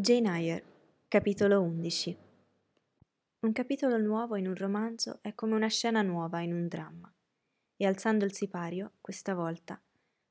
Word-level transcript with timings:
Jane 0.00 0.28
Eyre, 0.28 0.64
capitolo 1.08 1.60
11 1.60 2.16
Un 3.40 3.50
capitolo 3.50 3.98
nuovo 3.98 4.36
in 4.36 4.46
un 4.46 4.54
romanzo 4.54 5.18
è 5.22 5.34
come 5.34 5.56
una 5.56 5.66
scena 5.66 6.02
nuova 6.02 6.40
in 6.40 6.52
un 6.52 6.68
dramma. 6.68 7.12
E 7.76 7.84
alzando 7.84 8.24
il 8.24 8.32
sipario, 8.32 8.92
questa 9.00 9.34
volta, 9.34 9.82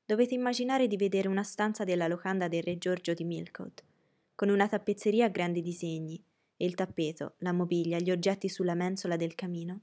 dovete 0.06 0.32
immaginare 0.32 0.86
di 0.86 0.96
vedere 0.96 1.28
una 1.28 1.42
stanza 1.42 1.84
della 1.84 2.08
locanda 2.08 2.48
del 2.48 2.62
re 2.62 2.78
Giorgio 2.78 3.12
di 3.12 3.24
Millcote, 3.24 3.82
con 4.34 4.48
una 4.48 4.66
tappezzeria 4.66 5.26
a 5.26 5.28
grandi 5.28 5.60
disegni, 5.60 6.18
e 6.56 6.64
il 6.64 6.74
tappeto, 6.74 7.34
la 7.40 7.52
mobilia, 7.52 7.98
gli 7.98 8.10
oggetti 8.10 8.48
sulla 8.48 8.74
mensola 8.74 9.16
del 9.16 9.34
camino, 9.34 9.82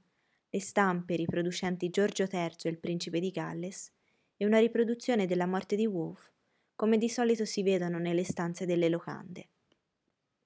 le 0.50 0.60
stampe 0.60 1.14
riproducenti 1.14 1.90
Giorgio 1.90 2.24
III 2.28 2.56
e 2.64 2.68
il 2.70 2.78
principe 2.80 3.20
di 3.20 3.30
Galles, 3.30 3.92
e 4.36 4.46
una 4.46 4.58
riproduzione 4.58 5.26
della 5.26 5.46
morte 5.46 5.76
di 5.76 5.86
Wolfe, 5.86 6.32
come 6.74 6.98
di 6.98 7.08
solito 7.08 7.44
si 7.44 7.62
vedono 7.62 7.98
nelle 7.98 8.24
stanze 8.24 8.66
delle 8.66 8.88
locande. 8.88 9.50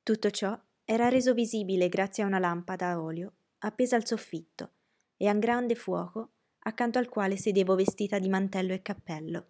Tutto 0.03 0.30
ciò 0.30 0.59
era 0.85 1.09
reso 1.09 1.35
visibile 1.35 1.89
grazie 1.89 2.22
a 2.22 2.27
una 2.27 2.39
lampada 2.39 2.89
a 2.89 3.00
olio 3.00 3.32
appesa 3.58 3.96
al 3.96 4.07
soffitto 4.07 4.72
e 5.17 5.29
a 5.29 5.32
un 5.32 5.39
grande 5.39 5.75
fuoco 5.75 6.31
accanto 6.61 6.99
al 6.99 7.08
quale 7.08 7.36
sedevo 7.36 7.75
vestita 7.75 8.18
di 8.18 8.29
mantello 8.29 8.72
e 8.72 8.82
cappello. 8.82 9.46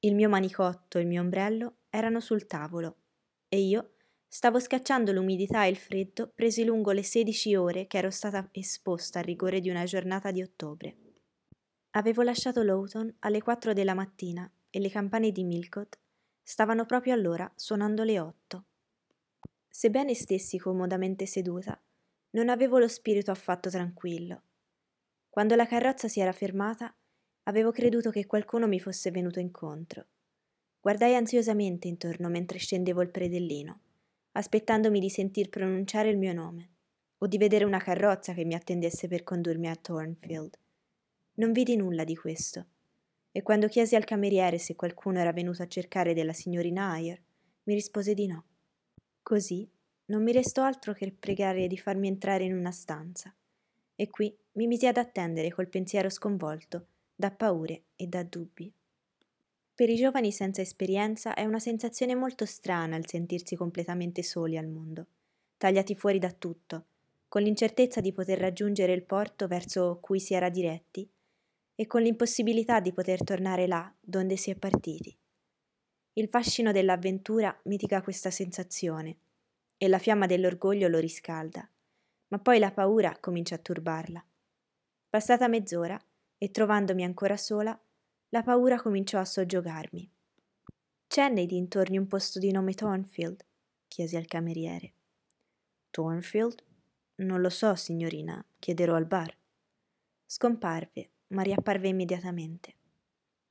Il 0.00 0.14
mio 0.14 0.28
manicotto 0.28 0.98
e 0.98 1.00
il 1.00 1.06
mio 1.06 1.22
ombrello 1.22 1.76
erano 1.88 2.20
sul 2.20 2.46
tavolo 2.46 2.96
e 3.48 3.60
io 3.60 3.94
stavo 4.28 4.60
scacciando 4.60 5.12
l'umidità 5.12 5.64
e 5.64 5.70
il 5.70 5.76
freddo 5.76 6.30
presi 6.34 6.64
lungo 6.64 6.90
le 6.90 7.02
sedici 7.02 7.54
ore 7.54 7.86
che 7.86 7.98
ero 7.98 8.10
stata 8.10 8.46
esposta 8.52 9.20
al 9.20 9.24
rigore 9.24 9.60
di 9.60 9.70
una 9.70 9.84
giornata 9.84 10.30
di 10.30 10.42
ottobre. 10.42 10.96
Avevo 11.92 12.22
lasciato 12.22 12.62
Lowton 12.62 13.14
alle 13.20 13.40
quattro 13.40 13.72
della 13.72 13.94
mattina 13.94 14.50
e 14.68 14.80
le 14.80 14.90
campane 14.90 15.30
di 15.30 15.44
Milcott 15.44 15.98
stavano 16.42 16.84
proprio 16.84 17.14
allora 17.14 17.50
suonando 17.54 18.02
le 18.02 18.20
otto. 18.20 18.64
Sebbene 19.76 20.14
stessi 20.14 20.56
comodamente 20.56 21.26
seduta, 21.26 21.76
non 22.30 22.48
avevo 22.48 22.78
lo 22.78 22.86
spirito 22.86 23.32
affatto 23.32 23.68
tranquillo. 23.70 24.42
Quando 25.28 25.56
la 25.56 25.66
carrozza 25.66 26.06
si 26.06 26.20
era 26.20 26.30
fermata, 26.30 26.94
avevo 27.42 27.72
creduto 27.72 28.10
che 28.10 28.24
qualcuno 28.24 28.68
mi 28.68 28.78
fosse 28.78 29.10
venuto 29.10 29.40
incontro. 29.40 30.06
Guardai 30.80 31.16
ansiosamente 31.16 31.88
intorno 31.88 32.28
mentre 32.28 32.58
scendevo 32.58 33.02
il 33.02 33.10
predellino, 33.10 33.80
aspettandomi 34.30 35.00
di 35.00 35.10
sentir 35.10 35.48
pronunciare 35.48 36.08
il 36.08 36.18
mio 36.18 36.32
nome, 36.32 36.70
o 37.18 37.26
di 37.26 37.36
vedere 37.36 37.64
una 37.64 37.82
carrozza 37.82 38.32
che 38.32 38.44
mi 38.44 38.54
attendesse 38.54 39.08
per 39.08 39.24
condurmi 39.24 39.68
a 39.68 39.74
Thornfield. 39.74 40.56
Non 41.34 41.50
vidi 41.50 41.74
nulla 41.74 42.04
di 42.04 42.14
questo, 42.14 42.64
e 43.32 43.42
quando 43.42 43.66
chiesi 43.66 43.96
al 43.96 44.04
cameriere 44.04 44.58
se 44.58 44.76
qualcuno 44.76 45.18
era 45.18 45.32
venuto 45.32 45.64
a 45.64 45.66
cercare 45.66 46.14
della 46.14 46.32
signorina 46.32 46.92
Ayer, 46.92 47.20
mi 47.64 47.74
rispose 47.74 48.14
di 48.14 48.28
no. 48.28 48.44
Così 49.24 49.66
non 50.08 50.22
mi 50.22 50.32
restò 50.32 50.64
altro 50.64 50.92
che 50.92 51.10
pregare 51.18 51.66
di 51.66 51.78
farmi 51.78 52.08
entrare 52.08 52.44
in 52.44 52.54
una 52.54 52.70
stanza. 52.70 53.34
E 53.96 54.10
qui 54.10 54.36
mi 54.52 54.66
misi 54.66 54.86
ad 54.86 54.98
attendere 54.98 55.50
col 55.50 55.68
pensiero 55.68 56.10
sconvolto 56.10 56.88
da 57.14 57.30
paure 57.30 57.84
e 57.96 58.06
da 58.06 58.22
dubbi. 58.22 58.70
Per 59.74 59.88
i 59.88 59.96
giovani 59.96 60.30
senza 60.30 60.60
esperienza 60.60 61.32
è 61.32 61.46
una 61.46 61.58
sensazione 61.58 62.14
molto 62.14 62.44
strana 62.44 62.96
il 62.96 63.08
sentirsi 63.08 63.56
completamente 63.56 64.22
soli 64.22 64.58
al 64.58 64.68
mondo, 64.68 65.06
tagliati 65.56 65.94
fuori 65.94 66.18
da 66.18 66.30
tutto, 66.30 66.84
con 67.26 67.40
l'incertezza 67.40 68.02
di 68.02 68.12
poter 68.12 68.38
raggiungere 68.38 68.92
il 68.92 69.04
porto 69.04 69.46
verso 69.46 70.00
cui 70.02 70.20
si 70.20 70.34
era 70.34 70.50
diretti 70.50 71.08
e 71.74 71.86
con 71.86 72.02
l'impossibilità 72.02 72.78
di 72.80 72.92
poter 72.92 73.24
tornare 73.24 73.66
là 73.66 73.90
donde 73.98 74.36
si 74.36 74.50
è 74.50 74.54
partiti. 74.54 75.16
Il 76.16 76.28
fascino 76.28 76.70
dell'avventura 76.70 77.56
mitiga 77.64 78.00
questa 78.00 78.30
sensazione 78.30 79.18
e 79.76 79.88
la 79.88 79.98
fiamma 79.98 80.26
dell'orgoglio 80.26 80.86
lo 80.86 81.00
riscalda, 81.00 81.68
ma 82.28 82.38
poi 82.38 82.60
la 82.60 82.70
paura 82.70 83.18
comincia 83.18 83.56
a 83.56 83.58
turbarla. 83.58 84.24
Passata 85.10 85.48
mezz'ora, 85.48 86.00
e 86.38 86.50
trovandomi 86.50 87.04
ancora 87.04 87.36
sola, 87.36 87.78
la 88.28 88.42
paura 88.42 88.80
cominciò 88.80 89.18
a 89.18 89.24
soggiogarmi. 89.24 90.10
C'è 91.06 91.28
nei 91.30 91.46
dintorni 91.46 91.96
un 91.96 92.06
posto 92.06 92.38
di 92.38 92.50
nome 92.50 92.74
Thornfield? 92.74 93.44
chiesi 93.88 94.16
al 94.16 94.26
cameriere. 94.26 94.92
Thornfield? 95.90 96.62
Non 97.16 97.40
lo 97.40 97.48
so, 97.48 97.74
signorina, 97.76 98.44
chiederò 98.58 98.94
al 98.94 99.06
bar. 99.06 99.36
Scomparve, 100.26 101.10
ma 101.28 101.42
riapparve 101.42 101.88
immediatamente. 101.88 102.74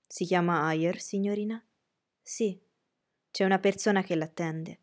Si 0.07 0.25
chiama 0.25 0.65
Ayer, 0.65 0.99
signorina? 0.99 1.63
Sì. 2.23 2.57
C'è 3.29 3.43
una 3.43 3.59
persona 3.59 4.01
che 4.01 4.15
l'attende. 4.15 4.79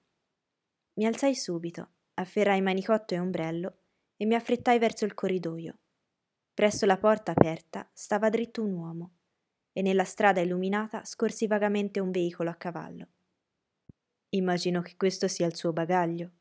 Mi 0.95 1.07
alzai 1.07 1.35
subito, 1.35 1.89
afferrai 2.15 2.61
manicotto 2.61 3.15
e 3.15 3.19
ombrello 3.19 3.79
e 4.17 4.27
mi 4.27 4.35
affrettai 4.35 4.79
verso 4.79 5.07
il 5.07 5.15
corridoio. 5.15 5.79
Presso 6.53 6.85
la 6.85 6.99
porta 6.99 7.31
aperta 7.31 7.89
stava 7.95 8.29
dritto 8.29 8.63
un 8.63 8.73
uomo 8.73 9.13
e 9.73 9.81
nella 9.81 10.05
strada 10.05 10.41
illuminata 10.41 11.05
scorsi 11.05 11.47
vagamente 11.47 12.01
un 12.01 12.11
veicolo 12.11 12.51
a 12.51 12.57
cavallo. 12.57 13.09
Immagino 14.31 14.83
che 14.83 14.97
questo 14.97 15.27
sia 15.27 15.47
il 15.47 15.57
suo 15.57 15.73
bagaglio, 15.73 16.33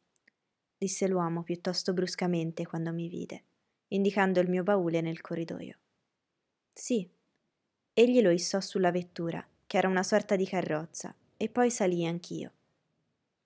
disse 0.78 1.08
l'uomo 1.08 1.44
piuttosto 1.44 1.94
bruscamente 1.94 2.66
quando 2.66 2.92
mi 2.92 3.08
vide, 3.08 3.46
indicando 3.90 4.42
il 4.42 4.50
mio 4.50 4.64
baule 4.64 5.00
nel 5.00 5.22
corridoio. 5.22 5.78
Sì. 6.74 7.10
Egli 7.94 8.22
lo 8.22 8.32
issò 8.32 8.60
sulla 8.60 8.92
vettura, 8.92 9.46
che 9.70 9.78
era 9.78 9.88
una 9.88 10.02
sorta 10.02 10.36
di 10.36 10.48
carrozza, 10.48 11.14
e 11.38 11.48
poi 11.48 11.70
salì 11.70 12.04
anch'io. 12.04 12.54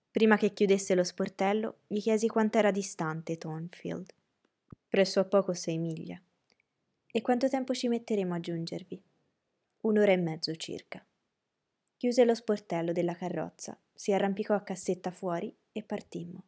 Prima 0.09 0.37
che 0.37 0.53
chiudesse 0.53 0.95
lo 0.95 1.03
sportello, 1.03 1.79
gli 1.85 1.99
chiesi 1.99 2.29
quant'era 2.29 2.71
distante 2.71 3.37
Thornfield. 3.37 4.13
Presso 4.87 5.19
a 5.19 5.25
poco 5.25 5.53
sei 5.53 5.77
miglia. 5.77 6.17
E 7.11 7.21
quanto 7.21 7.49
tempo 7.49 7.73
ci 7.73 7.89
metteremo 7.89 8.33
a 8.33 8.39
giungervi? 8.39 9.03
Un'ora 9.81 10.13
e 10.13 10.17
mezzo 10.17 10.55
circa. 10.55 11.05
Chiuse 11.97 12.23
lo 12.23 12.35
sportello 12.35 12.93
della 12.93 13.15
carrozza, 13.15 13.77
si 13.93 14.13
arrampicò 14.13 14.53
a 14.53 14.63
cassetta 14.63 15.11
fuori 15.11 15.53
e 15.73 15.83
partimmo. 15.83 16.45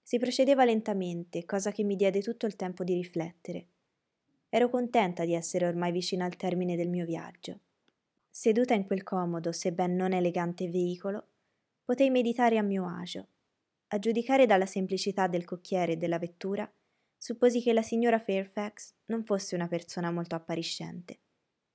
Si 0.00 0.20
procedeva 0.20 0.64
lentamente, 0.64 1.44
cosa 1.44 1.72
che 1.72 1.82
mi 1.82 1.96
diede 1.96 2.22
tutto 2.22 2.46
il 2.46 2.54
tempo 2.54 2.84
di 2.84 2.94
riflettere. 2.94 3.66
Ero 4.48 4.70
contenta 4.70 5.24
di 5.24 5.34
essere 5.34 5.66
ormai 5.66 5.90
vicina 5.90 6.24
al 6.24 6.36
termine 6.36 6.76
del 6.76 6.88
mio 6.88 7.04
viaggio. 7.04 7.58
Seduta 8.38 8.74
in 8.74 8.84
quel 8.84 9.02
comodo, 9.02 9.50
sebben 9.50 9.96
non 9.96 10.12
elegante 10.12 10.68
veicolo, 10.68 11.28
potei 11.82 12.10
meditare 12.10 12.58
a 12.58 12.62
mio 12.62 12.86
agio. 12.86 13.28
A 13.88 13.98
giudicare 13.98 14.44
dalla 14.44 14.66
semplicità 14.66 15.26
del 15.26 15.46
cocchiere 15.46 15.92
e 15.92 15.96
della 15.96 16.18
vettura, 16.18 16.70
supposi 17.16 17.62
che 17.62 17.72
la 17.72 17.80
signora 17.80 18.18
Fairfax 18.18 18.92
non 19.06 19.24
fosse 19.24 19.54
una 19.54 19.68
persona 19.68 20.10
molto 20.10 20.34
appariscente. 20.34 21.20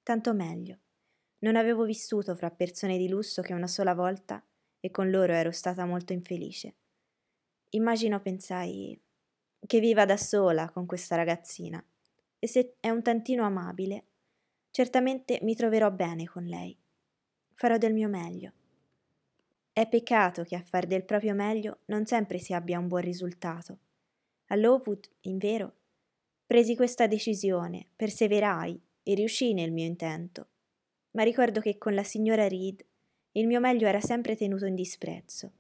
Tanto 0.03 0.35
meglio. 0.35 0.77
Non 1.39 1.55
avevo 1.55 1.83
vissuto 1.83 2.35
fra 2.35 2.51
persone 2.51 2.99
di 2.99 3.09
lusso 3.09 3.41
che 3.41 3.55
una 3.55 3.66
sola 3.66 3.95
volta 3.95 4.45
e 4.79 4.91
con 4.91 5.09
loro 5.09 5.33
ero 5.33 5.49
stata 5.49 5.83
molto 5.85 6.13
infelice. 6.13 6.75
Immagino, 7.69 8.22
pensai, 8.22 9.01
che 9.66 9.79
viva 9.79 10.05
da 10.05 10.16
sola 10.16 10.69
con 10.69 10.85
questa 10.85 11.16
ragazzina 11.16 11.83
e 12.38 12.47
se 12.47 12.75
è 12.79 12.91
un 12.91 13.01
tantino 13.01 13.45
amabile, 13.45 14.10
certamente 14.71 15.39
mi 15.43 15.55
troverò 15.55 15.91
bene 15.91 16.25
con 16.25 16.43
lei. 16.45 16.75
Farò 17.53 17.77
del 17.77 17.93
mio 17.93 18.07
meglio. 18.07 18.53
È 19.71 19.87
peccato 19.87 20.43
che 20.43 20.55
a 20.55 20.63
far 20.63 20.87
del 20.87 21.03
proprio 21.03 21.33
meglio 21.33 21.79
non 21.85 22.05
sempre 22.05 22.39
si 22.39 22.53
abbia 22.53 22.79
un 22.79 22.87
buon 22.87 23.01
risultato. 23.01 23.77
A 24.47 24.55
Lowood, 24.55 25.07
invero, 25.21 25.73
presi 26.45 26.75
questa 26.75 27.07
decisione, 27.07 27.87
perseverai 27.95 28.81
e 29.03 29.13
riuscii 29.13 29.53
nel 29.53 29.71
mio 29.71 29.85
intento. 29.85 30.47
Ma 31.11 31.23
ricordo 31.23 31.59
che 31.59 31.77
con 31.77 31.93
la 31.93 32.03
signora 32.03 32.47
Reed 32.47 32.83
il 33.33 33.47
mio 33.47 33.59
meglio 33.59 33.87
era 33.87 34.01
sempre 34.01 34.35
tenuto 34.35 34.65
in 34.65 34.75
disprezzo. 34.75 35.51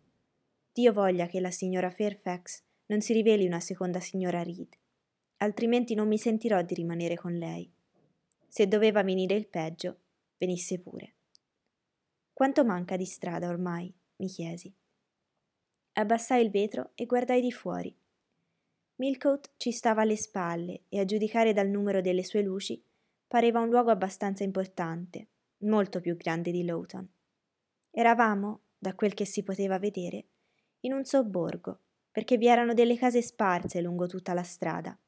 Dio 0.73 0.91
voglia 0.91 1.27
che 1.27 1.39
la 1.39 1.51
signora 1.51 1.89
Fairfax 1.89 2.63
non 2.87 3.01
si 3.01 3.13
riveli 3.13 3.45
una 3.45 3.59
seconda 3.61 3.99
signora 3.99 4.43
Reed, 4.43 4.75
altrimenti 5.37 5.95
non 5.95 6.07
mi 6.07 6.17
sentirò 6.17 6.61
di 6.61 6.73
rimanere 6.73 7.15
con 7.15 7.33
lei. 7.33 7.71
Se 8.53 8.67
doveva 8.67 9.01
venire 9.01 9.33
il 9.35 9.47
peggio, 9.47 9.99
venisse 10.37 10.77
pure. 10.77 11.13
Quanto 12.33 12.65
manca 12.65 12.97
di 12.97 13.05
strada 13.05 13.47
ormai? 13.47 13.89
mi 14.17 14.27
chiesi. 14.27 14.75
Abbassai 15.93 16.43
il 16.43 16.51
vetro 16.51 16.91
e 16.95 17.05
guardai 17.05 17.39
di 17.39 17.53
fuori. 17.53 17.95
Millcote 18.95 19.51
ci 19.55 19.71
stava 19.71 20.01
alle 20.01 20.17
spalle 20.17 20.81
e 20.89 20.99
a 20.99 21.05
giudicare 21.05 21.53
dal 21.53 21.69
numero 21.69 22.01
delle 22.01 22.25
sue 22.25 22.41
luci 22.41 22.83
pareva 23.25 23.61
un 23.61 23.69
luogo 23.69 23.89
abbastanza 23.89 24.43
importante, 24.43 25.29
molto 25.59 26.01
più 26.01 26.17
grande 26.17 26.51
di 26.51 26.65
Lowton. 26.65 27.09
Eravamo, 27.89 28.63
da 28.77 28.93
quel 28.95 29.13
che 29.13 29.23
si 29.23 29.43
poteva 29.43 29.79
vedere, 29.79 30.25
in 30.81 30.91
un 30.91 31.05
sobborgo, 31.05 31.79
perché 32.11 32.35
vi 32.35 32.47
erano 32.47 32.73
delle 32.73 32.97
case 32.97 33.21
sparse 33.21 33.79
lungo 33.79 34.07
tutta 34.07 34.33
la 34.33 34.43
strada. 34.43 34.99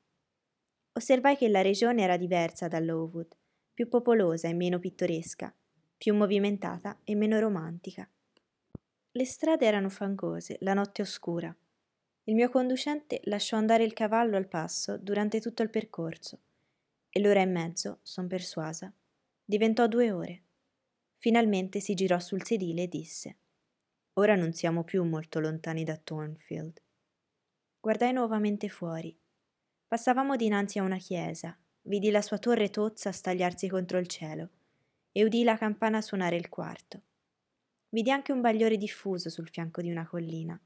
Osservai 0.96 1.36
che 1.36 1.50
la 1.50 1.62
regione 1.62 2.04
era 2.04 2.18
diversa 2.18 2.68
da 2.68 2.80
Lowood, 2.80 3.36
più 3.74 3.88
popolosa 3.88 4.48
e 4.48 4.54
meno 4.54 4.78
pittoresca, 4.78 5.54
più 5.98 6.14
movimentata 6.14 7.00
e 7.04 7.16
meno 7.16 7.40
romantica. 7.40 8.08
Le 9.12 9.26
strade 9.26 9.66
erano 9.66 9.90
fangose, 9.90 10.58
la 10.60 10.74
notte 10.74 11.02
oscura. 11.02 11.56
Il 12.26 12.36
mio 12.36 12.50
conducente 12.50 13.22
lasciò 13.24 13.58
andare 13.58 13.84
il 13.84 13.94
cavallo 13.94 14.38
al 14.38 14.48
passo 14.48 14.98
durante 14.98 15.42
tutto 15.42 15.64
il 15.64 15.70
percorso 15.70 16.40
e 17.10 17.20
l'ora 17.20 17.42
e 17.42 17.46
mezzo, 17.46 18.00
son 18.02 18.28
persuasa, 18.28 18.92
diventò 19.44 19.88
due 19.88 20.12
ore. 20.12 20.44
Finalmente 21.18 21.80
si 21.80 21.94
girò 21.96 22.20
sul 22.20 22.44
sedile 22.44 22.84
e 22.84 22.88
disse 22.88 23.38
Ora 24.14 24.36
non 24.36 24.54
siamo 24.54 24.84
più 24.84 25.04
molto 25.04 25.40
lontani 25.40 25.84
da 25.84 25.98
Thornfield. 25.98 26.82
Guardai 27.80 28.14
nuovamente 28.14 28.70
fuori. 28.70 29.18
Passavamo 29.94 30.36
dinanzi 30.36 30.80
a 30.80 30.82
una 30.82 30.98
chiesa, 30.98 31.56
vidi 31.84 32.10
la 32.10 32.24
sua 32.24 32.40
torre 32.40 32.72
tozza 32.72 33.12
stagliarsi 33.12 33.68
contro 33.68 34.00
il 34.00 34.08
cielo 34.08 34.50
e 35.12 35.24
udì 35.24 35.44
la 35.44 35.56
campana 35.56 36.02
suonare 36.02 36.36
il 36.36 36.50
quarto. 36.50 37.04
Vidi 37.90 38.10
anche 38.10 38.32
un 38.32 38.42
bagliore 38.42 38.78
diffuso 38.78 39.30
sul 39.30 39.50
fianco 39.50 39.84
di 39.84 39.92
una 39.92 40.08
collina, 40.08 40.60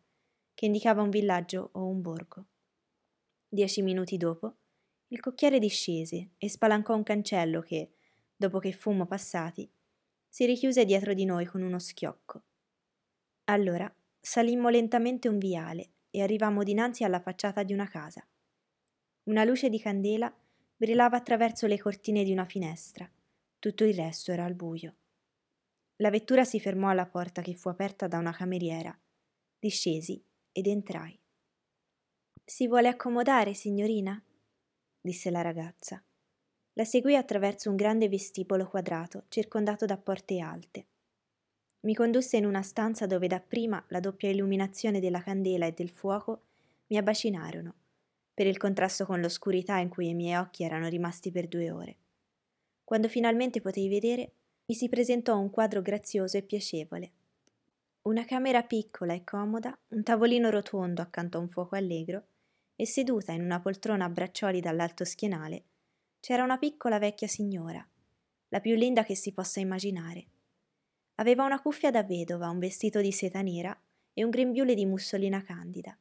che 0.53 0.65
indicava 0.65 1.01
un 1.01 1.09
villaggio 1.09 1.71
o 1.74 1.88
un 1.88 2.00
borgo. 2.00 2.45
Dieci 3.50 3.81
minuti 3.81 4.15
dopo, 4.15 4.59
il 5.09 5.19
cocchiere 5.19 5.59
discese 5.59 6.29
e 6.38 6.50
spalancò 6.50 6.95
un 6.95 7.03
cancello 7.03 7.59
che, 7.59 7.95
dopo 8.33 8.59
che 8.59 8.71
fummo 8.71 9.07
passati, 9.07 9.69
si 10.29 10.45
richiuse 10.45 10.85
dietro 10.85 11.13
di 11.13 11.25
noi 11.25 11.44
con 11.44 11.63
uno 11.63 11.79
schiocco. 11.79 12.44
Allora 13.50 13.94
salimmo 14.21 14.69
lentamente 14.69 15.27
un 15.27 15.38
viale 15.38 15.95
e 16.12 16.21
arrivammo 16.21 16.63
dinanzi 16.63 17.03
alla 17.03 17.19
facciata 17.19 17.63
di 17.63 17.74
una 17.74 17.89
casa. 17.89 18.25
Una 19.27 19.44
luce 19.44 19.69
di 19.69 19.77
candela 19.77 20.33
brillava 20.77 21.18
attraverso 21.18 21.68
le 21.68 21.77
cortine 21.77 22.24
di 22.24 22.31
una 22.31 22.45
finestra, 22.45 23.09
tutto 23.59 23.83
il 23.83 23.94
resto 23.94 24.31
era 24.31 24.45
al 24.45 24.53
buio. 24.53 24.95
La 25.97 26.09
vettura 26.09 26.45
si 26.45 26.62
fermò 26.62 26.88
alla 26.88 27.06
porta 27.06 27.41
che 27.41 27.53
fu 27.53 27.68
aperta 27.68 28.07
da 28.07 28.19
una 28.19 28.31
cameriera. 28.31 28.97
Discesi 29.59 30.24
ed 30.53 30.68
entrai. 30.68 31.19
Si 32.45 32.68
vuole 32.68 32.88
accomodare, 32.88 33.53
signorina? 33.53 34.21
disse 35.01 35.29
la 35.29 35.41
ragazza. 35.41 36.01
La 36.74 36.85
seguì 36.85 37.18
attraverso 37.18 37.69
un 37.69 37.75
grande 37.75 38.07
vestibolo 38.07 38.65
quadrato 38.65 39.25
circondato 39.27 39.85
da 39.85 39.97
porte 39.97 40.39
alte. 40.39 40.85
Mi 41.81 41.94
condusse 41.94 42.38
in 42.38 42.45
una 42.45 42.62
stanza 42.62 43.06
dove 43.06 43.27
dapprima 43.27 43.83
la 43.89 44.00
doppia 44.00 44.29
illuminazione 44.29 45.01
della 45.01 45.21
candela 45.21 45.65
e 45.65 45.74
del 45.74 45.89
fuoco 45.89 46.44
mi 46.88 46.97
abbacinarono, 46.97 47.75
per 48.38 48.45
il 48.45 48.57
contrasto 48.57 49.04
con 49.07 49.19
l'oscurità 49.19 49.80
in 49.80 49.89
cui 49.89 50.10
i 50.10 50.13
miei 50.13 50.36
occhi 50.36 50.63
erano 50.63 50.88
rimasti 50.88 51.31
per 51.31 51.48
due 51.48 51.72
ore. 51.72 51.98
Quando 52.84 53.07
finalmente 53.07 53.62
potei 53.62 53.89
vedere, 53.89 54.34
mi 54.68 54.75
si 54.75 54.89
presentò 54.89 55.39
un 55.39 55.50
quadro 55.50 55.81
grazioso 55.81 56.38
e 56.38 56.44
piacevole. 56.44 57.12
Una 58.04 58.25
camera 58.25 58.62
piccola 58.62 59.13
e 59.13 59.24
comoda, 59.24 59.75
un 59.88 60.04
tavolino 60.04 60.51
rotondo 60.51 61.01
accanto 61.01 61.39
a 61.39 61.42
un 61.42 61.48
fuoco 61.48 61.75
allegro, 61.75 62.28
e 62.75 62.86
seduta 62.86 63.31
in 63.31 63.42
una 63.42 63.60
poltrona 63.60 64.06
a 64.06 64.10
braccioli 64.10 64.62
dall'alto 64.62 65.04
schienale, 65.04 65.63
c'era 66.19 66.44
una 66.44 66.60
piccola 66.60 67.00
vecchia 67.00 67.28
signora, 67.28 67.84
la 68.50 68.60
più 68.60 68.75
linda 68.75 69.04
che 69.04 69.16
si 69.16 69.34
possa 69.34 69.60
immaginare. 69.60 70.28
Aveva 71.16 71.44
una 71.44 71.60
cuffia 71.60 71.89
da 71.89 72.04
vedova, 72.04 72.50
un 72.50 72.60
vestito 72.60 73.01
di 73.01 73.12
seta 73.12 73.42
nera 73.42 73.75
e 74.13 74.24
un 74.24 74.30
grembiule 74.30 74.75
di 74.75 74.86
mussolina 74.86 75.42
candida. 75.42 75.98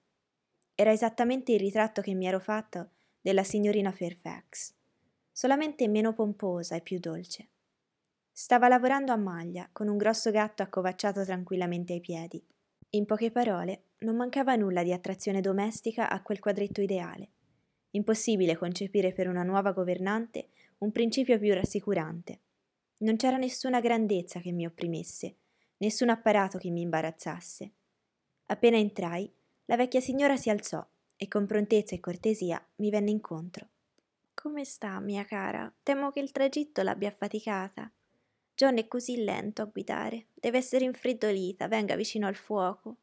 Era 0.79 0.93
esattamente 0.93 1.53
il 1.53 1.59
ritratto 1.59 2.03
che 2.03 2.13
mi 2.13 2.27
ero 2.27 2.39
fatto 2.39 2.91
della 3.19 3.45
signorina 3.45 3.93
Fairfax, 3.93 4.75
solamente 5.33 5.89
meno 5.89 6.13
pomposa 6.13 6.77
e 6.77 6.83
più 6.83 6.99
dolce. 6.99 7.49
Stava 8.31 8.69
lavorando 8.69 9.11
a 9.11 9.17
maglia, 9.17 9.67
con 9.73 9.89
un 9.89 9.97
grosso 9.97 10.31
gatto 10.31 10.63
accovacciato 10.63 11.25
tranquillamente 11.25 11.95
ai 11.95 12.01
piedi. 12.01 12.45
In 12.91 13.07
poche 13.07 13.31
parole, 13.31 13.85
non 14.01 14.17
mancava 14.17 14.55
nulla 14.55 14.83
di 14.83 14.93
attrazione 14.93 15.41
domestica 15.41 16.11
a 16.11 16.21
quel 16.21 16.41
quadretto 16.41 16.83
ideale. 16.83 17.31
Impossibile 17.93 18.59
concepire 18.59 19.15
per 19.15 19.29
una 19.29 19.45
nuova 19.45 19.73
governante 19.73 20.51
un 20.81 20.93
principio 20.93 21.39
più 21.39 21.55
rassicurante. 21.55 22.41
Non 22.99 23.17
c'era 23.17 23.39
nessuna 23.39 23.81
grandezza 23.81 24.41
che 24.41 24.53
mi 24.53 24.67
opprimesse, 24.67 25.37
nessun 25.79 26.11
apparato 26.11 26.59
che 26.59 26.69
mi 26.69 26.83
imbarazzasse. 26.83 27.73
Appena 28.49 28.77
entrai, 28.77 29.33
la 29.67 29.77
vecchia 29.77 30.01
signora 30.01 30.37
si 30.37 30.51
alzò 30.51 30.85
e 31.17 31.29
con 31.29 31.47
prontezza 31.47 31.95
e 31.95 32.01
cortesia 32.01 32.65
mi 32.77 32.91
venne 32.91 33.11
incontro. 33.11 33.69
Come 34.35 34.65
sta, 34.65 35.01
mia 35.01 35.25
cara? 35.25 35.73
Temo 35.83 36.11
che 36.11 36.21
il 36.21 36.31
tragitto 36.31 36.83
l'abbia 36.83 37.09
affaticata. 37.09 37.91
John 38.55 38.77
è 38.79 38.87
così 38.87 39.23
lento 39.23 39.63
a 39.63 39.67
guidare. 39.67 40.29
Deve 40.35 40.59
essere 40.59 40.85
infreddolita. 40.85 41.69
Venga 41.69 41.97
vicino 41.97 42.27
al 42.27 42.37
fuoco. 42.37 42.99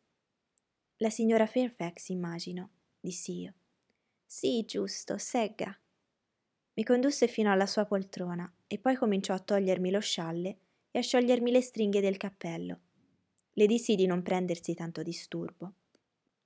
La 0.98 1.10
signora 1.10 1.46
Fairfax, 1.46 2.10
immagino, 2.10 2.70
dissi 3.00 3.42
io. 3.42 3.54
Sì, 4.26 4.64
giusto, 4.66 5.18
segga. 5.18 5.78
Mi 6.76 6.84
condusse 6.84 7.28
fino 7.28 7.52
alla 7.52 7.66
sua 7.66 7.86
poltrona 7.86 8.52
e 8.68 8.80
poi 8.80 8.96
cominciò 8.96 9.34
a 9.34 9.40
togliermi 9.40 9.92
lo 9.92 10.00
scialle 10.00 10.58
e 10.92 11.00
a 11.00 11.02
sciogliermi 11.02 11.52
le 11.52 11.62
stringhe 11.62 12.00
del 12.00 12.18
cappello. 12.18 12.80
Le 13.52 13.68
dissi 13.68 13.96
di 13.96 14.06
non 14.06 14.24
prendersi 14.24 14.74
tanto 14.74 15.04
disturbo. 15.04 15.74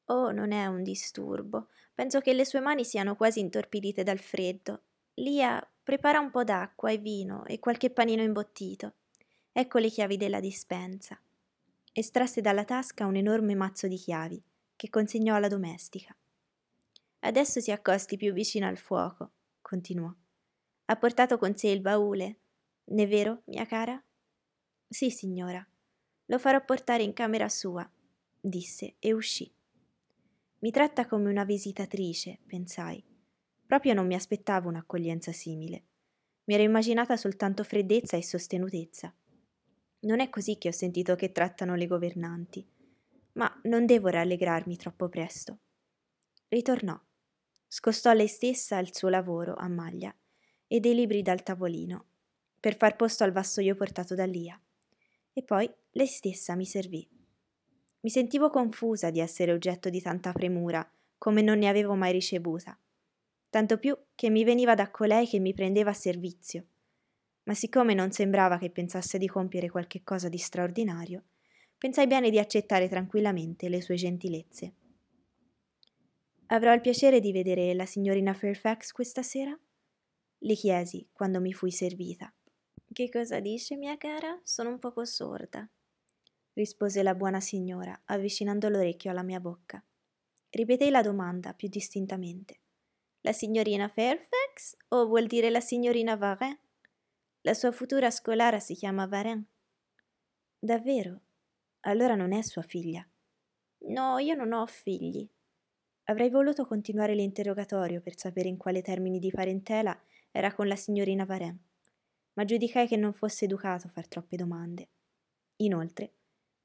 Oh, 0.10 0.32
non 0.32 0.52
è 0.52 0.66
un 0.68 0.84
disturbo. 0.84 1.68
Penso 1.94 2.20
che 2.22 2.34
le 2.34 2.46
sue 2.46 2.60
mani 2.60 2.86
siano 2.86 3.16
quasi 3.16 3.40
intorpidite 3.40 4.04
dal 4.04 4.20
freddo. 4.20 4.84
Lia, 5.16 5.66
prepara 5.84 6.20
un 6.20 6.30
po' 6.30 6.44
d'acqua 6.44 6.92
e 6.92 6.98
vino 6.98 7.46
e 7.46 7.60
qualche 7.60 7.90
panino 7.90 8.22
imbottito. 8.22 8.94
Ecco 9.52 9.80
le 9.80 9.90
chiavi 9.90 10.16
della 10.16 10.40
dispensa. 10.40 11.20
Estrasse 11.92 12.42
dalla 12.42 12.64
tasca 12.64 13.06
un 13.06 13.16
enorme 13.16 13.56
mazzo 13.56 13.88
di 13.88 13.98
chiavi, 13.98 14.42
che 14.76 14.90
consegnò 14.90 15.36
alla 15.36 15.48
domestica. 15.48 16.16
Adesso 17.20 17.60
si 17.60 17.72
accosti 17.72 18.16
più 18.16 18.32
vicino 18.32 18.68
al 18.68 18.78
fuoco, 18.78 19.32
continuò. 19.62 20.14
Ha 20.86 20.96
portato 20.96 21.38
con 21.38 21.58
sé 21.58 21.70
il 21.70 21.82
baule, 21.82 22.38
n'è 22.86 23.08
vero, 23.08 23.42
mia 23.46 23.66
cara? 23.66 24.02
Sì, 24.88 25.10
signora. 25.10 25.66
Lo 26.28 26.40
farò 26.40 26.64
portare 26.64 27.04
in 27.04 27.14
camera 27.14 27.50
sua, 27.50 27.90
disse 28.40 28.96
e 29.00 29.12
uscì. 29.12 29.52
Mi 30.60 30.72
tratta 30.72 31.06
come 31.06 31.30
una 31.30 31.44
visitatrice, 31.44 32.40
pensai 32.48 33.04
Proprio 33.68 33.94
non 33.94 34.08
mi 34.08 34.16
aspettavo 34.16 34.70
un'accoglienza 34.70 35.32
simile. 35.34 35.84
Mi 36.46 36.54
ero 36.54 36.64
immaginata 36.64 37.18
soltanto 37.18 37.64
freddezza 37.66 38.16
e 38.16 38.24
sostenutezza. 38.24 39.14
Non 40.00 40.22
è 40.22 40.30
così 40.30 40.58
che 40.58 40.70
ho 40.70 40.72
sentito 40.72 41.16
che 41.16 41.34
trattano 41.34 41.76
le 41.76 41.86
governanti, 41.86 42.66
ma 43.34 43.60
non 43.64 43.86
devo 43.86 44.08
rallegrarmi 44.08 44.78
troppo 44.78 45.10
presto. 45.10 45.60
Ritornò. 46.48 46.98
Scostò 47.68 48.14
lei 48.14 48.28
stessa 48.28 48.80
il 48.80 48.96
suo 48.96 49.10
lavoro 49.10 49.54
a 49.56 49.68
maglia 49.68 50.16
e 50.66 50.80
dei 50.80 50.96
libri 50.96 51.22
dal 51.22 51.44
tavolino, 51.44 52.06
per 52.60 52.78
far 52.78 52.96
posto 52.96 53.26
al 53.26 53.34
vassoio 53.34 53.76
portato 53.76 54.16
da 54.16 54.26
Lia. 54.26 54.60
E 55.34 55.44
poi 55.44 55.70
lei 55.92 56.08
stessa 56.08 56.56
mi 56.56 56.66
servì. 56.66 57.17
Mi 58.08 58.14
sentivo 58.14 58.50
confusa 58.50 59.10
di 59.10 59.20
essere 59.20 59.52
oggetto 59.52 59.90
di 59.90 60.00
tanta 60.00 60.32
premura, 60.32 60.90
come 61.18 61.42
non 61.42 61.58
ne 61.58 61.68
avevo 61.68 61.94
mai 61.94 62.14
ricevuta 62.14 62.80
tanto 63.50 63.78
più 63.78 63.98
che 64.16 64.30
mi 64.30 64.46
veniva 64.46 64.76
da 64.76 64.90
colei 64.90 65.28
che 65.28 65.40
mi 65.40 65.54
prendeva 65.54 65.90
a 65.90 65.94
servizio. 65.94 66.68
Ma 67.44 67.54
siccome 67.54 67.94
non 67.94 68.12
sembrava 68.12 68.58
che 68.58 68.70
pensasse 68.70 69.18
di 69.18 69.28
compiere 69.28 69.70
qualche 69.70 70.04
cosa 70.06 70.30
di 70.30 70.38
straordinario, 70.38 71.24
pensai 71.78 72.08
bene 72.08 72.30
di 72.30 72.40
accettare 72.40 72.88
tranquillamente 72.88 73.68
le 73.68 73.82
sue 73.82 73.96
gentilezze. 73.96 74.74
Avrò 76.46 76.74
il 76.74 76.80
piacere 76.80 77.20
di 77.20 77.34
vedere 77.34 77.74
la 77.74 77.86
signorina 77.86 78.34
Fairfax 78.34 78.94
questa 78.94 79.22
sera? 79.22 79.58
Le 80.38 80.54
chiesi 80.54 81.06
quando 81.12 81.42
mi 81.42 81.52
fui 81.52 81.72
servita. 81.72 82.34
Che 82.90 83.10
cosa 83.10 83.42
dice, 83.42 83.76
mia 83.76 83.98
cara? 83.98 84.40
Sono 84.44 84.70
un 84.70 84.80
poco 84.80 85.04
sorda, 85.04 85.70
rispose 86.58 87.04
la 87.04 87.14
buona 87.14 87.40
signora, 87.40 88.02
avvicinando 88.06 88.68
l'orecchio 88.68 89.12
alla 89.12 89.22
mia 89.22 89.40
bocca. 89.40 89.82
Ripetei 90.50 90.90
la 90.90 91.04
domanda 91.04 91.54
più 91.54 91.70
distintamente. 91.70 92.62
La 93.22 93.32
signorina 93.32 93.88
Fairfax 93.88 94.76
o 94.90 95.06
vuol 95.06 95.28
dire 95.28 95.52
la 95.52 95.60
signorina 95.60 96.16
Varin? 96.16 96.58
La 97.42 97.54
sua 97.54 97.72
futura 97.72 98.10
scolara 98.10 98.60
si 98.60 98.74
chiama 98.74 99.06
Varin. 99.06 99.46
Davvero? 100.58 101.22
Allora 101.82 102.16
non 102.16 102.34
è 102.34 102.42
sua 102.42 102.64
figlia. 102.64 103.08
No, 103.90 104.18
io 104.18 104.34
non 104.34 104.52
ho 104.52 104.66
figli. 104.66 105.30
Avrei 106.06 106.30
voluto 106.30 106.66
continuare 106.66 107.14
l'interrogatorio 107.14 108.02
per 108.02 108.18
sapere 108.18 108.48
in 108.48 108.58
quale 108.58 108.82
termini 108.82 109.20
di 109.20 109.30
parentela 109.30 109.98
era 110.32 110.54
con 110.54 110.68
la 110.68 110.76
signorina 110.76 111.26
Varin, 111.26 111.56
ma 112.34 112.46
giudicai 112.46 112.88
che 112.88 112.98
non 112.98 113.14
fosse 113.14 113.46
educato 113.46 113.90
far 113.90 114.08
troppe 114.08 114.38
domande. 114.38 114.90
Inoltre, 115.58 116.17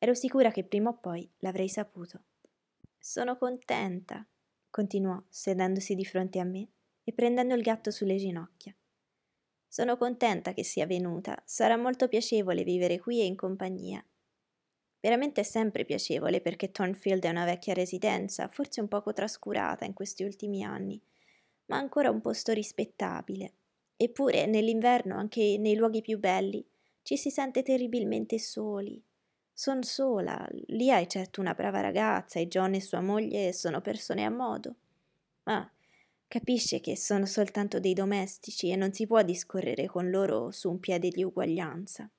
ero 0.03 0.15
sicura 0.15 0.51
che 0.51 0.65
prima 0.65 0.91
o 0.91 0.99
poi 0.99 1.31
l'avrei 1.39 1.69
saputo. 1.69 2.25
Sono 2.99 3.39
contenta, 3.39 4.27
continuò 4.69 5.23
sedendosi 5.29 5.95
di 5.95 6.05
fronte 6.05 6.41
a 6.41 6.45
me 6.45 6.71
e 7.05 7.13
prendendo 7.13 7.55
il 7.55 7.63
gatto 7.63 7.93
sulle 7.93 8.17
ginocchia. 8.17 8.75
Sono 9.69 9.97
contenta 9.97 10.55
che 10.55 10.65
sia 10.65 10.87
venuta, 10.87 11.41
sarà 11.47 11.77
molto 11.77 12.09
piacevole 12.09 12.65
vivere 12.65 12.99
qui 12.99 13.21
e 13.21 13.27
in 13.27 13.37
compagnia. 13.37 14.05
Veramente 14.99 15.43
è 15.43 15.45
sempre 15.45 15.85
piacevole 15.85 16.41
perché 16.41 16.73
Thornfield 16.73 17.23
è 17.23 17.31
una 17.31 17.45
vecchia 17.45 17.73
residenza, 17.73 18.49
forse 18.49 18.81
un 18.81 18.89
poco 18.89 19.13
trascurata 19.13 19.85
in 19.85 19.93
questi 19.93 20.25
ultimi 20.25 20.65
anni, 20.65 21.01
ma 21.67 21.77
ancora 21.77 22.11
un 22.11 22.21
posto 22.21 22.53
rispettabile. 22.53 23.53
Eppure 23.97 24.47
nell'inverno, 24.47 25.17
anche 25.17 25.59
nei 25.59 25.77
luoghi 25.77 26.01
più 26.01 26.19
belli, 26.19 26.67
ci 27.03 27.17
si 27.17 27.31
sente 27.31 27.63
terribilmente 27.63 28.41
soli. 28.41 29.01
Son 29.63 29.85
sola, 29.85 30.45
lì 30.71 30.91
hai 30.91 31.09
certo 31.09 31.41
una 31.41 31.55
brava 31.55 31.81
ragazza 31.81 32.41
e 32.41 32.49
John 32.49 32.75
e 32.75 32.81
sua 32.81 33.01
moglie 33.01 33.53
sono 33.53 33.81
persone 33.81 34.25
a 34.25 34.29
modo. 34.29 34.75
Ma 35.45 35.71
capisce 36.27 36.81
che 36.81 36.97
sono 36.97 37.27
soltanto 37.27 37.79
dei 37.79 37.95
domestici 37.95 38.71
e 38.71 38.75
non 38.75 38.93
si 38.93 39.07
può 39.07 39.23
discorrere 39.23 39.87
con 39.87 40.11
loro 40.11 40.51
su 40.51 40.69
un 40.69 40.81
piede 40.81 41.11
di 41.11 41.23
uguaglianza. 41.23 42.11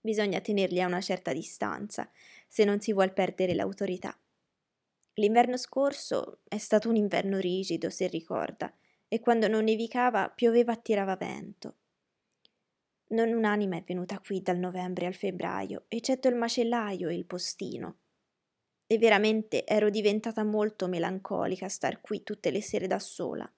Bisogna 0.00 0.40
tenerli 0.40 0.80
a 0.80 0.86
una 0.86 1.00
certa 1.00 1.32
distanza, 1.32 2.08
se 2.46 2.62
non 2.62 2.78
si 2.78 2.92
vuol 2.92 3.12
perdere 3.12 3.54
l'autorità. 3.54 4.16
L'inverno 5.14 5.56
scorso 5.56 6.42
è 6.46 6.58
stato 6.58 6.88
un 6.88 6.94
inverno 6.94 7.38
rigido, 7.38 7.90
se 7.90 8.06
ricorda, 8.06 8.72
e 9.08 9.18
quando 9.18 9.48
non 9.48 9.64
nevicava 9.64 10.28
pioveva 10.28 10.74
e 10.74 10.80
tirava 10.80 11.16
vento. 11.16 11.74
Non 13.12 13.30
un'anima 13.32 13.76
è 13.76 13.82
venuta 13.82 14.18
qui 14.20 14.40
dal 14.40 14.58
novembre 14.58 15.06
al 15.06 15.14
febbraio, 15.14 15.84
eccetto 15.88 16.28
il 16.28 16.34
macellaio 16.34 17.08
e 17.08 17.14
il 17.14 17.26
postino. 17.26 17.98
E 18.86 18.96
veramente 18.96 19.66
ero 19.66 19.90
diventata 19.90 20.44
molto 20.44 20.88
melancolica 20.88 21.66
a 21.66 21.68
star 21.68 22.00
qui 22.00 22.22
tutte 22.22 22.50
le 22.50 22.62
sere 22.62 22.86
da 22.86 22.98
sola. 22.98 23.50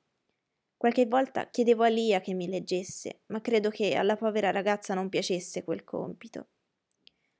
Qualche 0.76 1.06
volta 1.06 1.48
chiedevo 1.50 1.84
a 1.84 1.88
Lia 1.88 2.20
che 2.20 2.34
mi 2.34 2.48
leggesse, 2.48 3.22
ma 3.26 3.40
credo 3.40 3.70
che 3.70 3.94
alla 3.94 4.16
povera 4.16 4.50
ragazza 4.50 4.92
non 4.92 5.08
piacesse 5.08 5.62
quel 5.62 5.84
compito. 5.84 6.48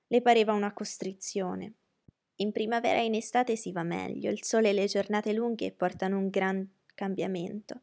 Le 0.07 0.23
pareva 0.23 0.53
una 0.53 0.73
costrizione. 0.73 1.75
In 2.37 2.53
primavera 2.53 3.01
e 3.01 3.07
in 3.07 3.15
estate 3.15 3.57
si 3.57 3.73
va 3.73 3.83
meglio, 3.83 4.31
il 4.31 4.45
sole 4.45 4.71
e 4.71 4.73
le 4.73 4.87
giornate 4.87 5.33
lunghe 5.33 5.73
portano 5.73 6.19
un 6.19 6.29
gran 6.29 6.67
cambiamento. 6.95 7.83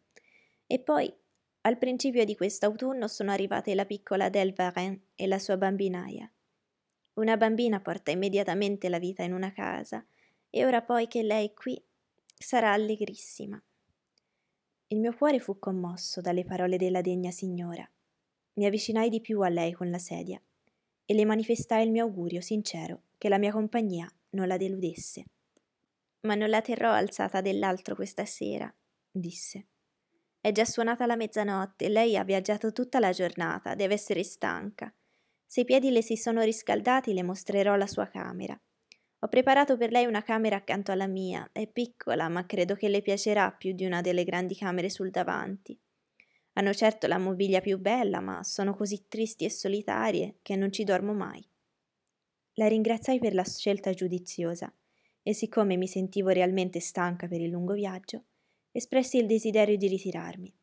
E 0.65 0.79
poi, 0.79 1.13
al 1.61 1.77
principio 1.77 2.25
di 2.25 2.35
quest'autunno, 2.35 3.07
sono 3.07 3.31
arrivate 3.31 3.75
la 3.75 3.85
piccola 3.85 4.29
Del 4.29 4.53
Varin 4.53 4.99
e 5.13 5.27
la 5.27 5.37
sua 5.37 5.57
bambinaia. 5.57 6.31
Una 7.13 7.37
bambina 7.37 7.79
porta 7.79 8.09
immediatamente 8.09 8.89
la 8.89 8.97
vita 8.97 9.21
in 9.21 9.33
una 9.33 9.51
casa, 9.51 10.03
e 10.49 10.65
ora 10.65 10.81
poi 10.81 11.07
che 11.07 11.21
lei 11.21 11.49
è 11.49 11.53
qui, 11.53 11.79
sarà 12.35 12.71
allegrissima. 12.71 13.61
Il 14.87 14.99
mio 14.99 15.15
cuore 15.15 15.39
fu 15.39 15.59
commosso 15.59 16.19
dalle 16.19 16.43
parole 16.43 16.77
della 16.77 17.01
degna 17.01 17.31
signora. 17.31 17.87
Mi 18.53 18.65
avvicinai 18.65 19.09
di 19.09 19.21
più 19.21 19.41
a 19.41 19.47
lei 19.47 19.71
con 19.71 19.89
la 19.89 19.99
sedia 19.99 20.41
e 21.05 21.13
le 21.13 21.25
manifestai 21.25 21.85
il 21.85 21.91
mio 21.91 22.03
augurio 22.03 22.41
sincero 22.41 23.03
che 23.17 23.29
la 23.29 23.37
mia 23.37 23.51
compagnia 23.51 24.11
non 24.31 24.47
la 24.47 24.57
deludesse. 24.57 25.25
Ma 26.21 26.35
non 26.35 26.49
la 26.49 26.61
terrò 26.61 26.91
alzata 26.91 27.39
dell'altro 27.39 27.95
questa 27.95 28.25
sera, 28.25 28.73
disse. 29.09 29.67
È 30.41 30.51
già 30.51 30.65
suonata 30.65 31.05
la 31.05 31.15
mezzanotte, 31.15 31.88
lei 31.88 32.17
ha 32.17 32.24
viaggiato 32.24 32.71
tutta 32.71 32.98
la 32.98 33.12
giornata, 33.12 33.75
deve 33.75 33.93
essere 33.93 34.24
stanca. 34.24 34.91
Se 35.45 35.62
i 35.62 35.65
piedi 35.65 35.91
le 35.91 36.01
si 36.01 36.15
sono 36.15 36.41
riscaldati, 36.41 37.13
le 37.13 37.21
mostrerò 37.21 37.75
la 37.75 37.86
sua 37.86 38.07
camera. 38.07 38.60
Ho 39.19 39.27
preparato 39.27 39.77
per 39.77 39.91
lei 39.91 40.07
una 40.07 40.24
camera 40.24 40.55
accanto 40.55 40.91
alla 40.91 41.05
mia, 41.05 41.48
è 41.51 41.67
piccola, 41.67 42.27
ma 42.27 42.48
credo 42.48 42.74
che 42.74 42.89
le 42.89 43.03
piacerà 43.03 43.51
più 43.51 43.74
di 43.74 43.86
una 43.86 44.01
delle 44.01 44.24
grandi 44.24 44.55
camere 44.55 44.89
sul 44.89 45.12
davanti. 45.12 45.79
Hanno 46.53 46.74
certo 46.74 47.05
la 47.05 47.19
mobilia 47.19 47.62
più 47.62 47.77
bella, 47.77 48.19
ma 48.19 48.41
sono 48.41 48.75
così 48.75 49.05
tristi 49.07 49.45
e 49.45 49.51
solitarie 49.51 50.39
che 50.41 50.55
non 50.55 50.71
ci 50.71 50.83
dormo 50.83 51.13
mai. 51.13 51.48
La 52.53 52.67
ringraziai 52.67 53.19
per 53.19 53.36
la 53.36 53.45
scelta 53.45 53.93
giudiziosa 53.93 54.74
e 55.21 55.36
siccome 55.36 55.77
mi 55.77 55.88
sentivo 55.88 56.29
realmente 56.29 56.79
stanca 56.79 57.27
per 57.27 57.41
il 57.41 57.51
lungo 57.51 57.74
viaggio, 57.74 58.24
espressi 58.71 59.17
il 59.17 59.25
desiderio 59.25 59.77
di 59.77 59.87
ritirarmi. 59.87 60.53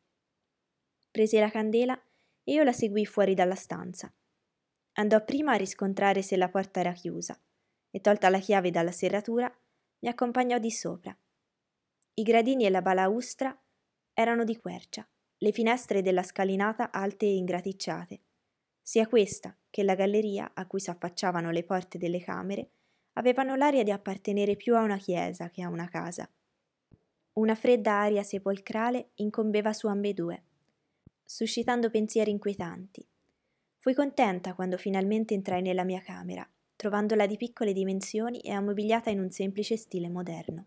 Prese 1.10 1.40
la 1.40 1.50
candela 1.50 2.00
e 2.44 2.52
io 2.52 2.62
la 2.62 2.72
seguì 2.72 3.04
fuori 3.06 3.34
dalla 3.34 3.54
stanza. 3.54 4.12
Andò 4.94 5.22
prima 5.24 5.52
a 5.52 5.56
riscontrare 5.56 6.22
se 6.22 6.36
la 6.36 6.48
porta 6.48 6.80
era 6.80 6.92
chiusa 6.92 7.40
e 7.90 8.00
tolta 8.00 8.28
la 8.28 8.38
chiave 8.38 8.70
dalla 8.70 8.92
serratura, 8.92 9.52
mi 10.00 10.08
accompagnò 10.08 10.58
di 10.58 10.70
sopra. 10.70 11.16
I 12.14 12.22
gradini 12.22 12.66
e 12.66 12.70
la 12.70 12.82
balaustra 12.82 13.56
erano 14.12 14.44
di 14.44 14.56
quercia, 14.56 15.08
le 15.38 15.52
finestre 15.52 16.02
della 16.02 16.22
scalinata 16.22 16.90
alte 16.90 17.26
e 17.26 17.36
ingraticciate. 17.36 18.22
Sia 18.82 19.06
questa 19.06 19.56
che 19.70 19.82
la 19.82 19.94
galleria 19.94 20.52
a 20.54 20.66
cui 20.66 20.80
s'affacciavano 20.80 21.50
le 21.50 21.62
porte 21.62 21.98
delle 21.98 22.20
camere 22.20 22.70
avevano 23.14 23.54
l'aria 23.54 23.82
di 23.82 23.90
appartenere 23.90 24.56
più 24.56 24.76
a 24.76 24.82
una 24.82 24.96
chiesa 24.96 25.50
che 25.50 25.62
a 25.62 25.68
una 25.68 25.88
casa. 25.88 26.28
Una 27.38 27.54
fredda 27.54 27.92
aria 27.92 28.24
sepolcrale 28.24 29.10
incombeva 29.16 29.72
su 29.72 29.86
ambedue, 29.86 30.42
suscitando 31.24 31.88
pensieri 31.88 32.32
inquietanti. 32.32 33.06
Fui 33.76 33.94
contenta 33.94 34.54
quando 34.54 34.76
finalmente 34.76 35.34
entrai 35.34 35.62
nella 35.62 35.84
mia 35.84 36.00
camera 36.00 36.44
trovandola 36.74 37.26
di 37.26 37.36
piccole 37.36 37.72
dimensioni 37.72 38.40
e 38.40 38.50
ammobiliata 38.50 39.10
in 39.10 39.20
un 39.20 39.30
semplice 39.30 39.76
stile 39.76 40.08
moderno. 40.08 40.66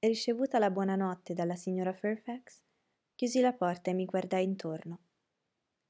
Ricevuta 0.00 0.58
la 0.58 0.72
buonanotte 0.72 1.34
dalla 1.34 1.54
signora 1.54 1.92
Fairfax, 1.92 2.62
chiusi 3.14 3.40
la 3.40 3.52
porta 3.52 3.92
e 3.92 3.94
mi 3.94 4.06
guardai 4.06 4.42
intorno. 4.42 4.98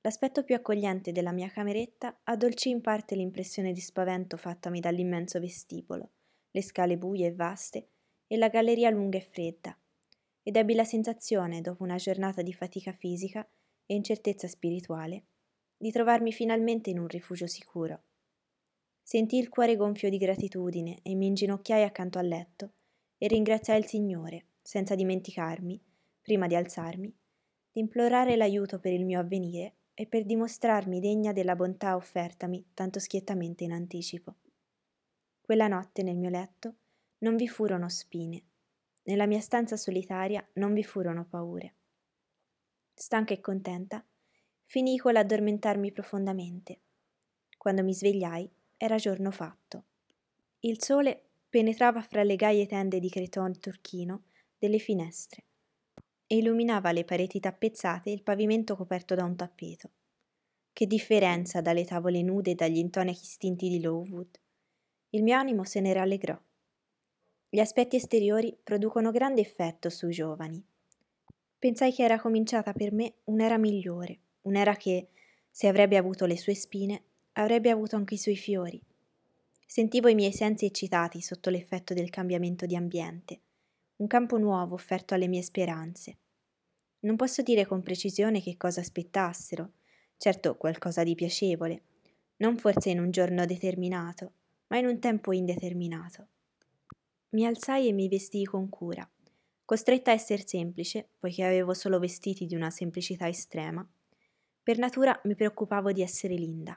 L'aspetto 0.03 0.45
più 0.45 0.55
accogliente 0.55 1.11
della 1.11 1.33
mia 1.33 1.49
cameretta 1.49 2.21
addolcì 2.25 2.69
in 2.69 2.83
parte 2.83 3.15
l'impressione 3.15 3.73
di 3.73 3.81
spavento 3.81 4.37
fattami 4.37 4.79
dall'immenso 4.79 5.41
vestibolo, 5.41 6.11
le 6.51 6.63
scale 6.63 6.99
buie 6.99 7.29
e 7.29 7.35
vaste 7.35 7.89
e 8.33 8.37
la 8.37 8.47
galleria 8.47 8.91
lunga 8.91 9.19
e 9.19 9.23
fredda, 9.23 9.77
ed 10.45 10.55
ebbi 10.55 10.75
la 10.75 10.85
sensazione, 10.85 11.61
dopo 11.61 11.83
una 11.83 11.97
giornata 11.97 12.43
di 12.43 12.53
fatica 12.53 12.93
fisica 12.93 13.45
e 13.85 13.95
incertezza 13.97 14.47
spirituale, 14.47 15.25
di 15.77 15.91
trovarmi 15.91 16.31
finalmente 16.31 16.91
in 16.91 17.01
un 17.01 17.09
rifugio 17.09 17.49
sicuro. 17.49 18.03
Sentii 19.03 19.41
il 19.41 19.49
cuore 19.49 19.75
gonfio 19.75 20.09
di 20.09 20.17
gratitudine 20.17 21.01
e 21.03 21.17
mi 21.17 21.27
inginocchiai 21.27 21.83
accanto 21.83 22.21
al 22.21 22.29
letto 22.29 22.75
e 23.19 23.27
ringraziai 23.27 23.81
il 23.81 23.87
Signore, 23.87 24.45
senza 24.63 24.95
dimenticarmi, 24.95 25.83
prima 26.23 26.47
di 26.47 26.55
alzarmi, 26.55 27.13
di 27.73 27.81
implorare 27.81 28.37
l'aiuto 28.37 28.79
per 28.79 28.93
il 28.93 29.05
mio 29.05 29.19
avvenire 29.19 29.75
e 29.93 30.07
per 30.07 30.25
dimostrarmi 30.25 31.01
degna 31.01 31.33
della 31.33 31.57
bontà 31.57 31.97
offertami 31.97 32.71
tanto 32.75 33.01
schiettamente 33.01 33.65
in 33.65 33.73
anticipo. 33.73 34.37
Quella 35.41 35.67
notte 35.67 36.05
nel 36.05 36.17
mio 36.17 36.31
letto 36.31 36.77
non 37.21 37.37
vi 37.37 37.49
furono 37.49 37.89
spine, 37.89 38.45
nella 39.05 39.27
mia 39.27 39.41
stanza 39.41 39.77
solitaria 39.77 40.47
non 40.55 40.75
vi 40.75 40.85
furono 40.85 41.25
paure. 41.25 41.75
Stanca 42.95 43.33
e 43.33 43.41
contenta, 43.41 44.05
finii 44.67 44.99
con 44.99 45.15
l'addormentarmi 45.15 45.91
profondamente. 45.91 46.81
Quando 47.57 47.83
mi 47.83 47.95
svegliai, 47.95 48.49
era 48.77 48.97
giorno 48.97 49.31
fatto. 49.31 49.85
Il 50.61 50.83
sole 50.83 51.31
penetrava 51.49 52.03
fra 52.03 52.23
le 52.23 52.37
gaie 52.37 52.67
tende 52.67 53.01
di 53.01 53.09
creton 53.09 53.59
turchino 53.59 54.25
delle 54.59 54.79
finestre 54.79 55.45
e 56.27 56.37
illuminava 56.37 56.93
le 56.93 57.05
pareti 57.05 57.41
tappezzate 57.41 58.11
e 58.11 58.13
il 58.13 58.23
pavimento 58.23 58.77
coperto 58.77 59.15
da 59.15 59.25
un 59.25 59.35
tappeto. 59.35 59.91
Che 60.73 60.87
differenza 60.87 61.61
dalle 61.61 61.85
tavole 61.85 62.23
nude 62.23 62.53
e 62.53 62.55
dagli 62.55 62.79
intonachi 62.79 63.25
istinti 63.25 63.69
di 63.69 63.81
Lowood. 63.81 64.39
Il 65.11 65.23
mio 65.23 65.37
animo 65.37 65.65
se 65.65 65.81
ne 65.81 65.93
rallegrò. 65.93 66.41
Gli 67.53 67.59
aspetti 67.59 67.97
esteriori 67.97 68.57
producono 68.63 69.11
grande 69.11 69.41
effetto 69.41 69.91
sui 69.91 70.13
giovani. 70.13 70.65
Pensai 71.59 71.93
che 71.93 72.05
era 72.05 72.21
cominciata 72.21 72.73
per 72.73 72.93
me 72.93 73.15
un'era 73.25 73.59
migliore, 73.59 74.19
un'era 74.43 74.77
che, 74.77 75.09
se 75.51 75.67
avrebbe 75.67 75.97
avuto 75.97 76.27
le 76.27 76.39
sue 76.39 76.55
spine, 76.55 77.03
avrebbe 77.33 77.71
avuto 77.71 77.97
anche 77.97 78.15
i 78.15 78.19
suoi 78.19 78.37
fiori. 78.37 78.81
Sentivo 79.67 80.07
i 80.07 80.15
miei 80.15 80.33
sensi 80.33 80.65
eccitati 80.65 81.21
sotto 81.21 81.51
l'effetto 81.51 81.93
del 81.93 82.09
cambiamento 82.09 82.67
di 82.67 82.77
ambiente, 82.77 83.41
un 83.97 84.07
campo 84.07 84.39
nuovo 84.39 84.75
offerto 84.75 85.15
alle 85.15 85.27
mie 85.27 85.43
speranze. 85.43 86.19
Non 87.01 87.17
posso 87.17 87.43
dire 87.43 87.67
con 87.67 87.83
precisione 87.83 88.41
che 88.41 88.57
cosa 88.57 88.79
aspettassero, 88.79 89.73
certo 90.19 90.55
qualcosa 90.55 91.03
di 91.03 91.17
piacevole, 91.17 91.83
non 92.37 92.57
forse 92.59 92.91
in 92.91 93.01
un 93.01 93.11
giorno 93.11 93.45
determinato, 93.45 94.35
ma 94.69 94.79
in 94.79 94.87
un 94.87 95.01
tempo 95.01 95.33
indeterminato. 95.33 96.29
Mi 97.33 97.47
alzai 97.47 97.87
e 97.87 97.93
mi 97.93 98.09
vestii 98.09 98.45
con 98.45 98.69
cura, 98.69 99.09
costretta 99.65 100.11
a 100.11 100.15
essere 100.15 100.43
semplice, 100.45 101.11
poiché 101.17 101.45
avevo 101.45 101.75
solo 101.75 102.01
vestiti 102.01 102.45
di 102.45 102.57
una 102.57 102.71
semplicità 102.71 103.29
estrema. 103.29 103.89
Per 104.61 104.79
natura 104.79 105.19
mi 105.25 105.37
preoccupavo 105.37 105.93
di 105.93 106.03
essere 106.03 106.35
linda. 106.35 106.77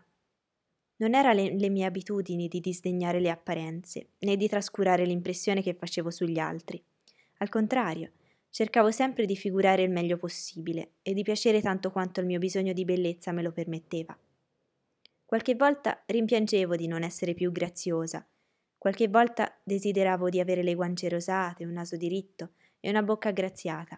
Non 0.97 1.15
era 1.15 1.33
le, 1.33 1.57
le 1.57 1.69
mie 1.69 1.85
abitudini 1.85 2.47
di 2.47 2.59
disdegnare 2.59 3.19
le 3.19 3.31
apparenze, 3.31 4.09
né 4.19 4.37
di 4.37 4.47
trascurare 4.47 5.05
l'impressione 5.05 5.63
che 5.63 5.73
facevo 5.73 6.11
sugli 6.11 6.37
altri. 6.37 6.79
Al 7.37 7.49
contrario, 7.49 8.11
cercavo 8.51 8.91
sempre 8.91 9.25
di 9.25 9.35
figurare 9.35 9.81
il 9.81 9.89
meglio 9.89 10.17
possibile 10.17 10.91
e 11.01 11.13
di 11.13 11.23
piacere 11.23 11.61
tanto 11.61 11.89
quanto 11.89 12.19
il 12.19 12.27
mio 12.27 12.37
bisogno 12.37 12.73
di 12.73 12.85
bellezza 12.85 13.31
me 13.31 13.41
lo 13.41 13.51
permetteva. 13.51 14.15
Qualche 15.25 15.55
volta 15.55 16.03
rimpiangevo 16.05 16.75
di 16.75 16.85
non 16.85 17.01
essere 17.01 17.33
più 17.33 17.51
graziosa, 17.51 18.23
qualche 18.83 19.07
volta 19.07 19.57
desideravo 19.63 20.27
di 20.27 20.41
avere 20.41 20.61
le 20.61 20.75
guance 20.75 21.07
rosate, 21.07 21.63
un 21.63 21.71
naso 21.71 21.95
diritto 21.95 22.55
e 22.81 22.89
una 22.89 23.01
bocca 23.01 23.29
aggraziata. 23.29 23.97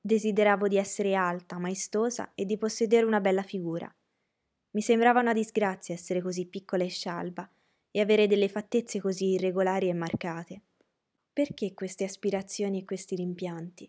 Desideravo 0.00 0.66
di 0.66 0.76
essere 0.78 1.14
alta, 1.14 1.58
maestosa 1.58 2.32
e 2.34 2.44
di 2.44 2.58
possedere 2.58 3.06
una 3.06 3.20
bella 3.20 3.44
figura. 3.44 3.88
Mi 4.70 4.80
sembrava 4.82 5.20
una 5.20 5.32
disgrazia 5.32 5.94
essere 5.94 6.20
così 6.20 6.44
piccola 6.46 6.82
e 6.82 6.88
scialba 6.88 7.48
e 7.92 8.00
avere 8.00 8.26
delle 8.26 8.48
fattezze 8.48 9.00
così 9.00 9.34
irregolari 9.34 9.88
e 9.88 9.94
marcate. 9.94 10.62
Perché 11.32 11.72
queste 11.72 12.02
aspirazioni 12.02 12.80
e 12.80 12.84
questi 12.84 13.14
rimpianti? 13.14 13.88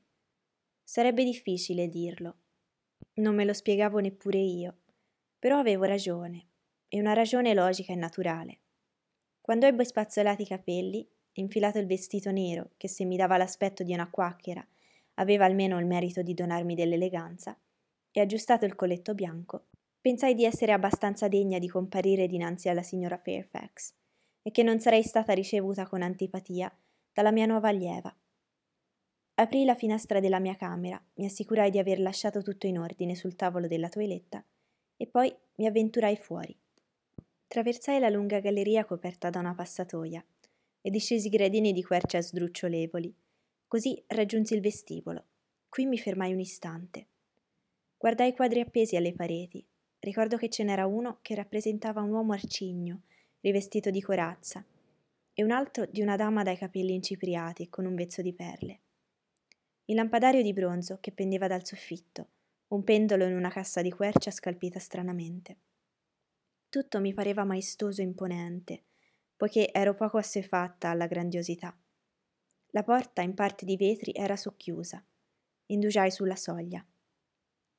Sarebbe 0.83 1.23
difficile 1.23 1.87
dirlo. 1.89 2.35
Non 3.15 3.33
me 3.33 3.43
lo 3.43 3.53
spiegavo 3.53 3.97
neppure 3.97 4.37
io, 4.37 4.81
però 5.39 5.57
avevo 5.57 5.85
ragione 5.85 6.45
e 6.87 6.99
una 6.99 7.13
ragione 7.13 7.55
logica 7.55 7.91
e 7.91 7.95
naturale. 7.95 8.59
Quando 9.47 9.65
ebbo 9.65 9.85
spazzolati 9.85 10.41
i 10.41 10.45
capelli, 10.45 11.09
infilato 11.35 11.79
il 11.79 11.85
vestito 11.85 12.31
nero, 12.31 12.71
che 12.75 12.89
se 12.89 13.05
mi 13.05 13.15
dava 13.15 13.37
l'aspetto 13.37 13.81
di 13.81 13.93
una 13.93 14.09
quacchera, 14.09 14.61
aveva 15.13 15.45
almeno 15.45 15.79
il 15.79 15.85
merito 15.85 16.21
di 16.21 16.33
donarmi 16.33 16.75
dell'eleganza, 16.75 17.57
e 18.11 18.19
aggiustato 18.19 18.65
il 18.65 18.75
colletto 18.75 19.13
bianco, 19.13 19.67
pensai 20.01 20.35
di 20.35 20.43
essere 20.43 20.73
abbastanza 20.73 21.29
degna 21.29 21.59
di 21.59 21.69
comparire 21.69 22.27
dinanzi 22.27 22.67
alla 22.67 22.81
signora 22.81 23.17
Fairfax, 23.17 23.93
e 24.41 24.51
che 24.51 24.63
non 24.63 24.81
sarei 24.81 25.03
stata 25.03 25.31
ricevuta 25.31 25.87
con 25.87 26.01
antipatia 26.01 26.69
dalla 27.13 27.31
mia 27.31 27.45
nuova 27.45 27.69
allieva. 27.69 28.13
Aprii 29.35 29.63
la 29.63 29.75
finestra 29.75 30.19
della 30.19 30.39
mia 30.39 30.57
camera, 30.57 31.01
mi 31.13 31.25
assicurai 31.25 31.71
di 31.71 31.79
aver 31.79 32.01
lasciato 32.01 32.41
tutto 32.41 32.67
in 32.67 32.79
ordine 32.79 33.15
sul 33.15 33.37
tavolo 33.37 33.67
della 33.67 33.87
toiletta, 33.87 34.43
e 34.97 35.07
poi 35.07 35.33
mi 35.55 35.67
avventurai 35.67 36.17
fuori. 36.17 36.53
Traversai 37.47 37.99
la 37.99 38.09
lunga 38.09 38.41
galleria 38.41 38.83
coperta 38.83 39.29
da 39.29 39.39
una 39.39 39.55
passatoia 39.55 40.23
e 40.81 40.89
discesi 40.89 41.29
gradini 41.29 41.71
di 41.71 41.81
quercia 41.81 42.21
sdrucciolevoli. 42.21 43.15
Così 43.65 44.03
raggiunsi 44.07 44.53
il 44.53 44.59
vestibolo. 44.59 45.23
Qui 45.69 45.85
mi 45.85 45.97
fermai 45.97 46.33
un 46.33 46.41
istante. 46.41 47.07
Guardai 47.97 48.29
i 48.29 48.35
quadri 48.35 48.59
appesi 48.59 48.97
alle 48.97 49.13
pareti. 49.13 49.65
Ricordo 49.99 50.35
che 50.35 50.49
ce 50.49 50.65
n'era 50.65 50.85
uno 50.87 51.19
che 51.21 51.35
rappresentava 51.35 52.01
un 52.01 52.11
uomo 52.11 52.33
arcigno, 52.33 53.03
rivestito 53.39 53.91
di 53.91 54.01
corazza, 54.01 54.63
e 55.33 55.43
un 55.43 55.51
altro 55.51 55.85
di 55.85 56.01
una 56.01 56.17
dama 56.17 56.43
dai 56.43 56.57
capelli 56.57 56.93
incipriati 56.93 57.63
e 57.63 57.69
con 57.69 57.85
un 57.85 57.95
vezzo 57.95 58.21
di 58.21 58.33
perle. 58.33 58.79
Il 59.85 59.95
lampadario 59.95 60.41
di 60.41 60.51
bronzo 60.51 60.97
che 60.99 61.13
pendeva 61.13 61.47
dal 61.47 61.65
soffitto, 61.65 62.27
un 62.67 62.83
pendolo 62.83 63.23
in 63.23 63.35
una 63.35 63.49
cassa 63.49 63.81
di 63.81 63.89
quercia 63.89 64.31
scalpita 64.31 64.79
stranamente. 64.79 65.57
Tutto 66.69 66.99
mi 66.99 67.13
pareva 67.13 67.45
maestoso 67.45 68.01
e 68.01 68.03
imponente, 68.03 68.83
poiché 69.37 69.71
ero 69.71 69.95
poco 69.95 70.17
assuefatta 70.17 70.89
alla 70.89 71.07
grandiosità. 71.07 71.75
La 72.71 72.83
porta, 72.83 73.21
in 73.21 73.33
parte 73.33 73.65
di 73.65 73.77
vetri, 73.77 74.11
era 74.13 74.35
socchiusa. 74.35 75.01
Indugiai 75.67 76.11
sulla 76.11 76.35
soglia. 76.35 76.85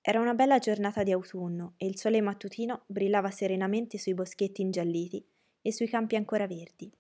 Era 0.01 0.21
una 0.21 0.33
bella 0.33 0.59
giornata 0.59 1.03
di 1.03 1.13
autunno 1.13 1.75
e 1.77 1.87
il 1.87 1.99
sole 1.99 2.23
mattutino 2.23 2.85
brillava 2.87 3.31
serenamente 3.31 3.99
sui 3.99 4.15
boschetti 4.15 4.63
ingialliti 4.63 5.23
e 5.61 5.71
sui 5.71 5.87
campi 5.87 6.17
ancora 6.17 6.47
verdi. 6.47 6.91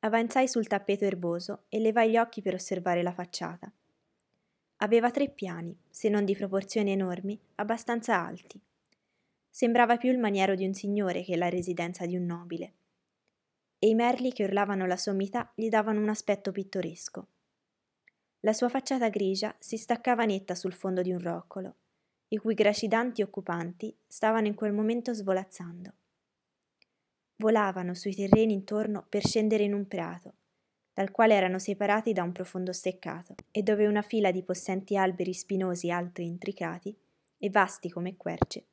Avanzai 0.00 0.46
sul 0.46 0.68
tappeto 0.68 1.04
erboso 1.04 1.64
e 1.68 1.80
levai 1.80 2.10
gli 2.10 2.16
occhi 2.16 2.42
per 2.42 2.54
osservare 2.54 3.02
la 3.02 3.12
facciata. 3.12 3.72
Aveva 4.76 5.10
tre 5.10 5.30
piani, 5.30 5.76
se 5.90 6.08
non 6.08 6.24
di 6.24 6.36
proporzioni 6.36 6.92
enormi, 6.92 7.40
abbastanza 7.56 8.24
alti. 8.24 8.60
Sembrava 9.56 9.98
più 9.98 10.10
il 10.10 10.18
maniero 10.18 10.56
di 10.56 10.66
un 10.66 10.74
signore 10.74 11.22
che 11.22 11.36
la 11.36 11.48
residenza 11.48 12.06
di 12.06 12.16
un 12.16 12.26
nobile. 12.26 12.72
E 13.78 13.86
i 13.86 13.94
merli 13.94 14.32
che 14.32 14.42
urlavano 14.42 14.84
la 14.84 14.96
sommità 14.96 15.52
gli 15.54 15.68
davano 15.68 16.00
un 16.00 16.08
aspetto 16.08 16.50
pittoresco. 16.50 17.28
La 18.40 18.52
sua 18.52 18.68
facciata 18.68 19.10
grigia 19.10 19.54
si 19.60 19.76
staccava 19.76 20.24
netta 20.24 20.56
sul 20.56 20.72
fondo 20.72 21.02
di 21.02 21.12
un 21.12 21.20
roccolo, 21.20 21.76
i 22.30 22.36
cui 22.36 22.54
gracidanti 22.54 23.22
occupanti 23.22 23.96
stavano 24.08 24.48
in 24.48 24.54
quel 24.54 24.72
momento 24.72 25.14
svolazzando. 25.14 25.92
Volavano 27.36 27.94
sui 27.94 28.12
terreni 28.12 28.54
intorno 28.54 29.06
per 29.08 29.24
scendere 29.24 29.62
in 29.62 29.72
un 29.72 29.86
prato, 29.86 30.34
dal 30.92 31.12
quale 31.12 31.34
erano 31.34 31.60
separati 31.60 32.12
da 32.12 32.24
un 32.24 32.32
profondo 32.32 32.72
steccato, 32.72 33.36
e 33.52 33.62
dove 33.62 33.86
una 33.86 34.02
fila 34.02 34.32
di 34.32 34.42
possenti 34.42 34.96
alberi 34.96 35.32
spinosi 35.32 35.92
alti 35.92 36.22
e 36.22 36.24
intricati, 36.24 36.98
e 37.38 37.50
vasti 37.50 37.88
come 37.88 38.16
querce, 38.16 38.66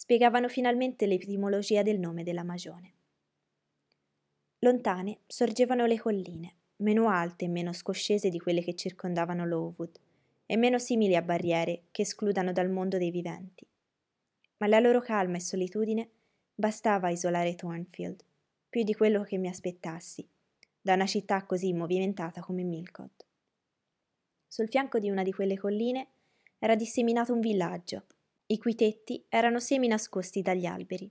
spiegavano 0.00 0.48
finalmente 0.48 1.04
l'etimologia 1.04 1.82
del 1.82 1.98
nome 1.98 2.22
della 2.22 2.42
magione. 2.42 2.94
Lontane 4.60 5.18
sorgevano 5.26 5.84
le 5.84 5.98
colline, 5.98 6.54
meno 6.76 7.10
alte 7.10 7.44
e 7.44 7.48
meno 7.48 7.74
scoscese 7.74 8.30
di 8.30 8.40
quelle 8.40 8.62
che 8.62 8.74
circondavano 8.74 9.44
Lowood, 9.44 10.00
e 10.46 10.56
meno 10.56 10.78
simili 10.78 11.16
a 11.16 11.22
barriere 11.22 11.82
che 11.90 12.00
escludano 12.00 12.50
dal 12.50 12.70
mondo 12.70 12.96
dei 12.96 13.10
viventi. 13.10 13.66
Ma 14.56 14.68
la 14.68 14.80
loro 14.80 15.00
calma 15.00 15.36
e 15.36 15.40
solitudine 15.40 16.08
bastava 16.54 17.08
a 17.08 17.10
isolare 17.10 17.54
Thornfield, 17.54 18.24
più 18.70 18.82
di 18.84 18.94
quello 18.94 19.22
che 19.22 19.36
mi 19.36 19.48
aspettassi, 19.48 20.26
da 20.80 20.94
una 20.94 21.06
città 21.06 21.44
così 21.44 21.74
movimentata 21.74 22.40
come 22.40 22.62
Milcott. 22.62 23.26
Sul 24.48 24.70
fianco 24.70 24.98
di 24.98 25.10
una 25.10 25.22
di 25.22 25.32
quelle 25.32 25.58
colline 25.58 26.08
era 26.58 26.74
disseminato 26.74 27.34
un 27.34 27.40
villaggio, 27.40 28.06
i 28.50 28.58
cui 28.58 28.74
tetti 28.74 29.24
erano 29.28 29.60
semi 29.60 29.86
nascosti 29.86 30.42
dagli 30.42 30.66
alberi. 30.66 31.10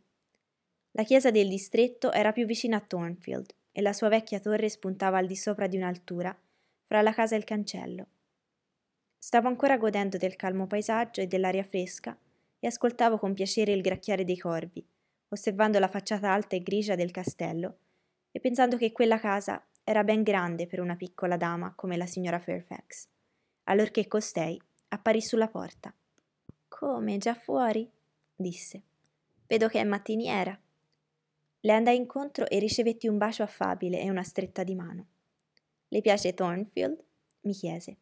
La 0.92 1.04
chiesa 1.04 1.32
del 1.32 1.48
distretto 1.48 2.12
era 2.12 2.34
più 2.34 2.46
vicina 2.46 2.78
a 2.78 2.82
Thornfield 2.82 3.54
e 3.72 3.82
la 3.82 3.94
sua 3.94 4.10
vecchia 4.10 4.42
torre 4.42 4.68
spuntava 4.68 5.18
al 5.18 5.26
di 5.26 5.38
sopra 5.38 5.68
di 5.68 5.78
un'altura, 5.78 6.38
fra 6.86 7.02
la 7.02 7.14
casa 7.14 7.36
e 7.36 7.38
il 7.38 7.46
cancello. 7.46 8.08
Stavo 9.18 9.48
ancora 9.48 9.78
godendo 9.78 10.18
del 10.18 10.36
calmo 10.36 10.68
paesaggio 10.68 11.22
e 11.22 11.28
dell'aria 11.28 11.64
fresca 11.64 12.18
e 12.60 12.68
ascoltavo 12.68 13.18
con 13.18 13.34
piacere 13.34 13.72
il 13.72 13.82
gracchiare 13.82 14.26
dei 14.26 14.38
corvi, 14.38 14.86
osservando 15.30 15.80
la 15.80 15.88
facciata 15.88 16.34
alta 16.34 16.58
e 16.58 16.62
grigia 16.62 16.96
del 16.96 17.12
castello 17.12 17.78
e 18.32 18.40
pensando 18.42 18.76
che 18.76 18.92
quella 18.92 19.20
casa 19.20 19.66
era 19.84 20.04
ben 20.04 20.24
grande 20.24 20.68
per 20.68 20.82
una 20.82 20.98
piccola 20.98 21.38
dama 21.38 21.74
come 21.74 21.96
la 21.96 22.06
signora 22.06 22.40
Fairfax, 22.40 23.08
allorché 23.64 24.08
costei 24.08 24.62
apparì 24.90 25.22
sulla 25.22 25.48
porta. 25.48 25.94
Come, 26.80 27.18
già 27.18 27.34
fuori? 27.34 27.86
disse. 28.34 28.82
Vedo 29.48 29.68
che 29.68 29.82
è 29.82 29.84
mattiniera. 29.84 30.58
Le 31.60 31.74
andai 31.74 31.98
incontro 31.98 32.48
e 32.48 32.58
ricevetti 32.58 33.10
un 33.10 33.18
bacio 33.18 33.44
affabile 33.44 34.00
e 34.00 34.10
una 34.10 34.24
stretta 34.24 34.64
di 34.64 34.76
mano. 34.76 35.08
Le 35.90 36.00
piace 36.00 36.34
Thornfield? 36.34 36.98
mi 37.42 37.52
chiese. 37.52 37.98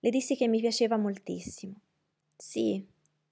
Le 0.00 0.08
dissi 0.08 0.34
che 0.34 0.48
mi 0.48 0.60
piaceva 0.60 0.96
moltissimo. 0.96 1.74
Sì, 2.34 2.82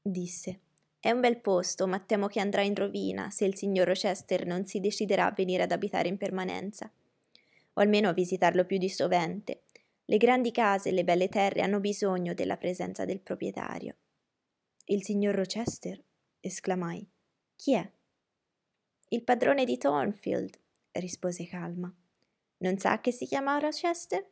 disse. 0.03 0.61
È 1.01 1.11
un 1.11 1.21
bel 1.21 1.41
posto, 1.41 1.87
ma 1.87 1.99
temo 1.99 2.27
che 2.27 2.41
andrà 2.41 2.61
in 2.61 2.75
rovina 2.75 3.31
se 3.31 3.47
il 3.47 3.57
signor 3.57 3.87
Rochester 3.87 4.45
non 4.45 4.67
si 4.67 4.81
deciderà 4.81 5.25
a 5.25 5.35
venire 5.35 5.63
ad 5.63 5.73
abitare 5.73 6.09
in 6.09 6.19
permanenza. 6.19 6.93
O 7.73 7.81
almeno 7.81 8.11
a 8.11 8.13
visitarlo 8.13 8.67
più 8.67 8.77
di 8.77 8.91
sovente. 8.91 9.63
Le 10.05 10.19
grandi 10.19 10.51
case 10.51 10.91
e 10.91 10.93
le 10.93 11.05
belle 11.05 11.31
terre 11.31 11.63
hanno 11.63 11.81
bisogno 11.81 12.35
della 12.35 12.59
presenza 12.59 13.07
del 13.07 13.21
proprietario. 13.21 13.97
Il 14.87 15.03
signor 15.03 15.35
Rochester? 15.35 15.99
esclamai. 16.41 17.09
Chi 17.57 17.73
è? 17.73 17.91
Il 19.09 19.25
padrone 19.25 19.65
di 19.65 19.79
Thornfield, 19.79 20.59
rispose 20.93 21.47
calma. 21.47 21.91
Non 22.59 22.77
sa 22.77 23.01
che 23.01 23.11
si 23.11 23.25
chiama 23.25 23.59
Rochester? 23.59 24.31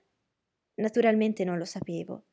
Naturalmente 0.74 1.44
non 1.44 1.56
lo 1.56 1.64
sapevo. 1.64 2.24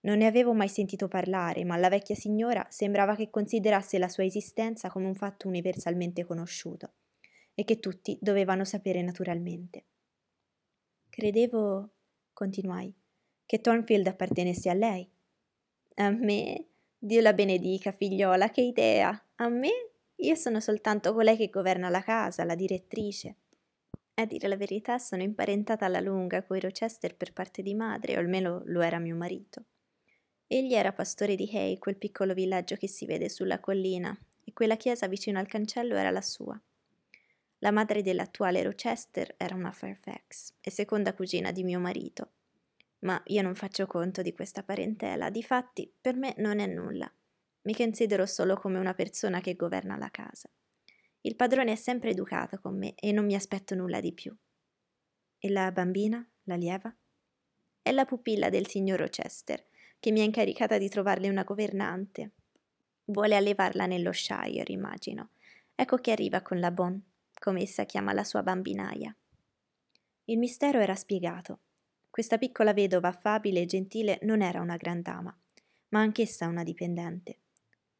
Non 0.00 0.18
ne 0.18 0.26
avevo 0.26 0.54
mai 0.54 0.68
sentito 0.68 1.06
parlare, 1.06 1.64
ma 1.64 1.76
la 1.76 1.88
vecchia 1.88 2.16
signora 2.16 2.66
sembrava 2.68 3.14
che 3.14 3.30
considerasse 3.30 3.96
la 3.98 4.08
sua 4.08 4.24
esistenza 4.24 4.90
come 4.90 5.06
un 5.06 5.14
fatto 5.14 5.46
universalmente 5.46 6.24
conosciuto 6.24 6.94
e 7.54 7.62
che 7.62 7.78
tutti 7.78 8.18
dovevano 8.20 8.64
sapere 8.64 9.02
naturalmente. 9.02 9.84
Credevo, 11.08 11.90
continuai, 12.32 12.92
che 13.46 13.60
Thornfield 13.60 14.08
appartenesse 14.08 14.68
a 14.68 14.74
lei. 14.74 15.08
A 15.94 16.10
me? 16.10 16.66
Dio 17.00 17.20
la 17.20 17.32
benedica, 17.32 17.92
figliola, 17.92 18.50
che 18.50 18.60
idea! 18.60 19.08
A 19.36 19.48
me? 19.48 19.70
Io 20.16 20.34
sono 20.34 20.58
soltanto 20.58 21.14
colei 21.14 21.36
che 21.36 21.48
governa 21.48 21.88
la 21.90 22.02
casa, 22.02 22.42
la 22.42 22.56
direttrice. 22.56 23.36
A 24.14 24.24
dire 24.24 24.48
la 24.48 24.56
verità, 24.56 24.98
sono 24.98 25.22
imparentata 25.22 25.86
alla 25.86 26.00
lunga 26.00 26.42
coi 26.42 26.58
Rochester 26.58 27.14
per 27.14 27.32
parte 27.32 27.62
di 27.62 27.72
madre, 27.72 28.16
o 28.16 28.18
almeno 28.18 28.62
lo 28.64 28.80
era 28.80 28.98
mio 28.98 29.14
marito. 29.14 29.66
Egli 30.48 30.74
era 30.74 30.92
pastore 30.92 31.36
di 31.36 31.48
Hay, 31.52 31.78
quel 31.78 31.94
piccolo 31.94 32.34
villaggio 32.34 32.74
che 32.74 32.88
si 32.88 33.06
vede 33.06 33.28
sulla 33.28 33.60
collina, 33.60 34.18
e 34.42 34.52
quella 34.52 34.76
chiesa 34.76 35.06
vicino 35.06 35.38
al 35.38 35.46
cancello 35.46 35.94
era 35.94 36.10
la 36.10 36.20
sua. 36.20 36.60
La 37.58 37.70
madre 37.70 38.02
dell'attuale 38.02 38.64
Rochester 38.64 39.34
era 39.36 39.54
una 39.54 39.70
Fairfax 39.70 40.54
e 40.60 40.72
seconda 40.72 41.14
cugina 41.14 41.52
di 41.52 41.62
mio 41.62 41.78
marito 41.78 42.30
ma 43.00 43.20
io 43.26 43.42
non 43.42 43.54
faccio 43.54 43.86
conto 43.86 44.22
di 44.22 44.32
questa 44.32 44.62
parentela, 44.62 45.30
difatti 45.30 45.92
per 46.00 46.16
me 46.16 46.34
non 46.38 46.58
è 46.58 46.66
nulla. 46.66 47.12
Mi 47.62 47.74
considero 47.74 48.26
solo 48.26 48.56
come 48.56 48.78
una 48.78 48.94
persona 48.94 49.40
che 49.40 49.54
governa 49.54 49.96
la 49.96 50.10
casa. 50.10 50.50
Il 51.20 51.36
padrone 51.36 51.72
è 51.72 51.76
sempre 51.76 52.10
educato 52.10 52.58
con 52.60 52.78
me 52.78 52.94
e 52.94 53.12
non 53.12 53.26
mi 53.26 53.34
aspetto 53.34 53.74
nulla 53.74 54.00
di 54.00 54.12
più. 54.12 54.34
E 55.38 55.50
la 55.50 55.70
bambina, 55.72 56.26
la 56.44 56.56
lieva? 56.56 56.94
È 57.82 57.92
la 57.92 58.04
pupilla 58.04 58.48
del 58.48 58.66
signor 58.66 58.98
Rochester, 59.00 59.66
che 60.00 60.10
mi 60.10 60.20
ha 60.20 60.24
incaricata 60.24 60.78
di 60.78 60.88
trovarle 60.88 61.28
una 61.28 61.42
governante. 61.42 62.32
Vuole 63.04 63.36
allevarla 63.36 63.86
nello 63.86 64.12
Shire, 64.12 64.72
immagino. 64.72 65.30
Ecco 65.74 65.96
che 65.96 66.12
arriva 66.12 66.42
con 66.42 66.60
la 66.60 66.70
Bon, 66.70 67.00
come 67.34 67.62
essa 67.62 67.84
chiama 67.84 68.12
la 68.12 68.24
sua 68.24 68.42
bambinaia. 68.42 69.14
Il 70.24 70.38
mistero 70.38 70.80
era 70.80 70.94
spiegato. 70.94 71.60
Questa 72.18 72.36
piccola 72.36 72.72
vedova 72.72 73.06
affabile 73.06 73.60
e 73.60 73.66
gentile 73.66 74.18
non 74.22 74.42
era 74.42 74.60
una 74.60 74.76
gran 74.76 75.02
dama, 75.02 75.32
ma 75.90 76.00
anch'essa 76.00 76.48
una 76.48 76.64
dipendente. 76.64 77.42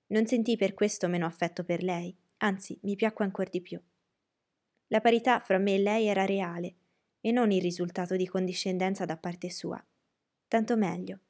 Non 0.09 0.26
sentii 0.26 0.57
per 0.57 0.74
questo 0.74 1.07
meno 1.07 1.24
affetto 1.24 1.62
per 1.62 1.85
lei, 1.85 2.12
anzi 2.38 2.76
mi 2.83 2.96
piacque 2.96 3.24
ancor 3.24 3.48
di 3.48 3.61
più. 3.61 3.81
La 4.88 5.00
parità 5.00 5.38
fra 5.38 5.59
me 5.59 5.76
e 5.76 5.78
lei 5.78 6.07
era 6.07 6.24
reale 6.24 6.74
e 7.20 7.31
non 7.31 7.52
il 7.52 7.62
risultato 7.62 8.16
di 8.16 8.26
condiscendenza 8.26 9.04
da 9.04 9.16
parte 9.16 9.50
sua. 9.50 9.81
Tanto 10.48 10.76
meglio, 10.76 11.20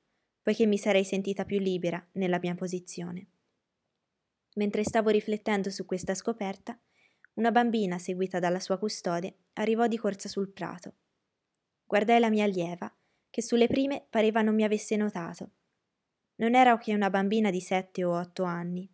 poiché 0.41 0.65
mi 0.65 0.79
sarei 0.79 1.05
sentita 1.05 1.45
più 1.45 1.59
libera 1.59 2.03
nella 2.13 2.39
mia 2.41 2.55
posizione. 2.55 3.27
Mentre 4.55 4.83
stavo 4.83 5.11
riflettendo 5.11 5.69
su 5.69 5.85
questa 5.85 6.15
scoperta, 6.15 6.81
una 7.35 7.51
bambina 7.51 7.99
seguita 7.99 8.39
dalla 8.39 8.61
sua 8.61 8.79
custode 8.79 9.41
arrivò 9.53 9.87
di 9.87 9.99
corsa 9.99 10.31
sul 10.31 10.49
prato. 10.49 10.95
Guardai 11.89 12.21
la 12.21 12.29
mia 12.29 12.45
allieva, 12.45 12.95
che 13.31 13.41
sulle 13.41 13.67
prime 13.67 14.07
pareva 14.11 14.43
non 14.43 14.55
mi 14.55 14.63
avesse 14.63 14.95
notato. 14.97 15.53
Non 16.35 16.55
era 16.55 16.77
che 16.77 16.93
una 16.93 17.09
bambina 17.09 17.51
di 17.51 17.63
sette 17.63 18.05
o 18.05 18.15
otto 18.15 18.43
anni, 18.43 18.87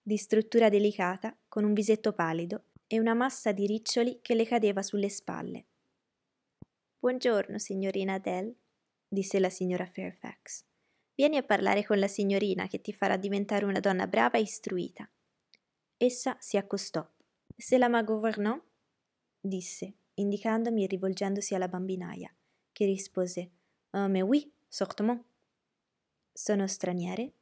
di 0.00 0.16
struttura 0.16 0.68
delicata, 0.68 1.36
con 1.48 1.64
un 1.64 1.72
visetto 1.72 2.12
pallido 2.12 2.66
e 2.86 3.00
una 3.00 3.14
massa 3.14 3.50
di 3.50 3.66
riccioli 3.66 4.20
che 4.22 4.36
le 4.36 4.46
cadeva 4.46 4.80
sulle 4.80 5.08
spalle. 5.08 5.66
Buongiorno, 7.00 7.58
signorina 7.58 8.14
Adele, 8.14 8.54
disse 9.08 9.40
la 9.40 9.50
signora 9.50 9.86
Fairfax. 9.86 10.64
Vieni 11.16 11.36
a 11.36 11.42
parlare 11.42 11.84
con 11.84 11.98
la 11.98 12.06
signorina 12.06 12.68
che 12.68 12.80
ti 12.80 12.92
farà 12.92 13.16
diventare 13.16 13.64
una 13.64 13.80
donna 13.80 14.06
brava 14.06 14.38
e 14.38 14.42
istruita. 14.42 15.10
Essa 15.96 16.36
si 16.38 16.56
accostò. 16.56 17.04
C'est 17.56 17.80
la 17.80 17.88
ma 17.88 18.04
gouvernante? 18.04 18.64
disse, 19.40 19.94
indicandomi 20.14 20.84
e 20.84 20.86
rivolgendosi 20.86 21.54
alla 21.54 21.68
bambinaia, 21.68 22.34
che 22.72 22.84
rispose 22.84 23.50
oh, 23.90 24.08
mais 24.08 24.24
oui, 24.24 24.52
certainement. 24.68 25.22
Sono 26.32 26.66
straniere? 26.66 27.34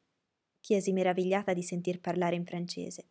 chiesi 0.61 0.93
meravigliata 0.93 1.53
di 1.55 1.63
sentir 1.63 2.01
parlare 2.01 2.37
in 2.37 2.45
francese. 2.45 3.09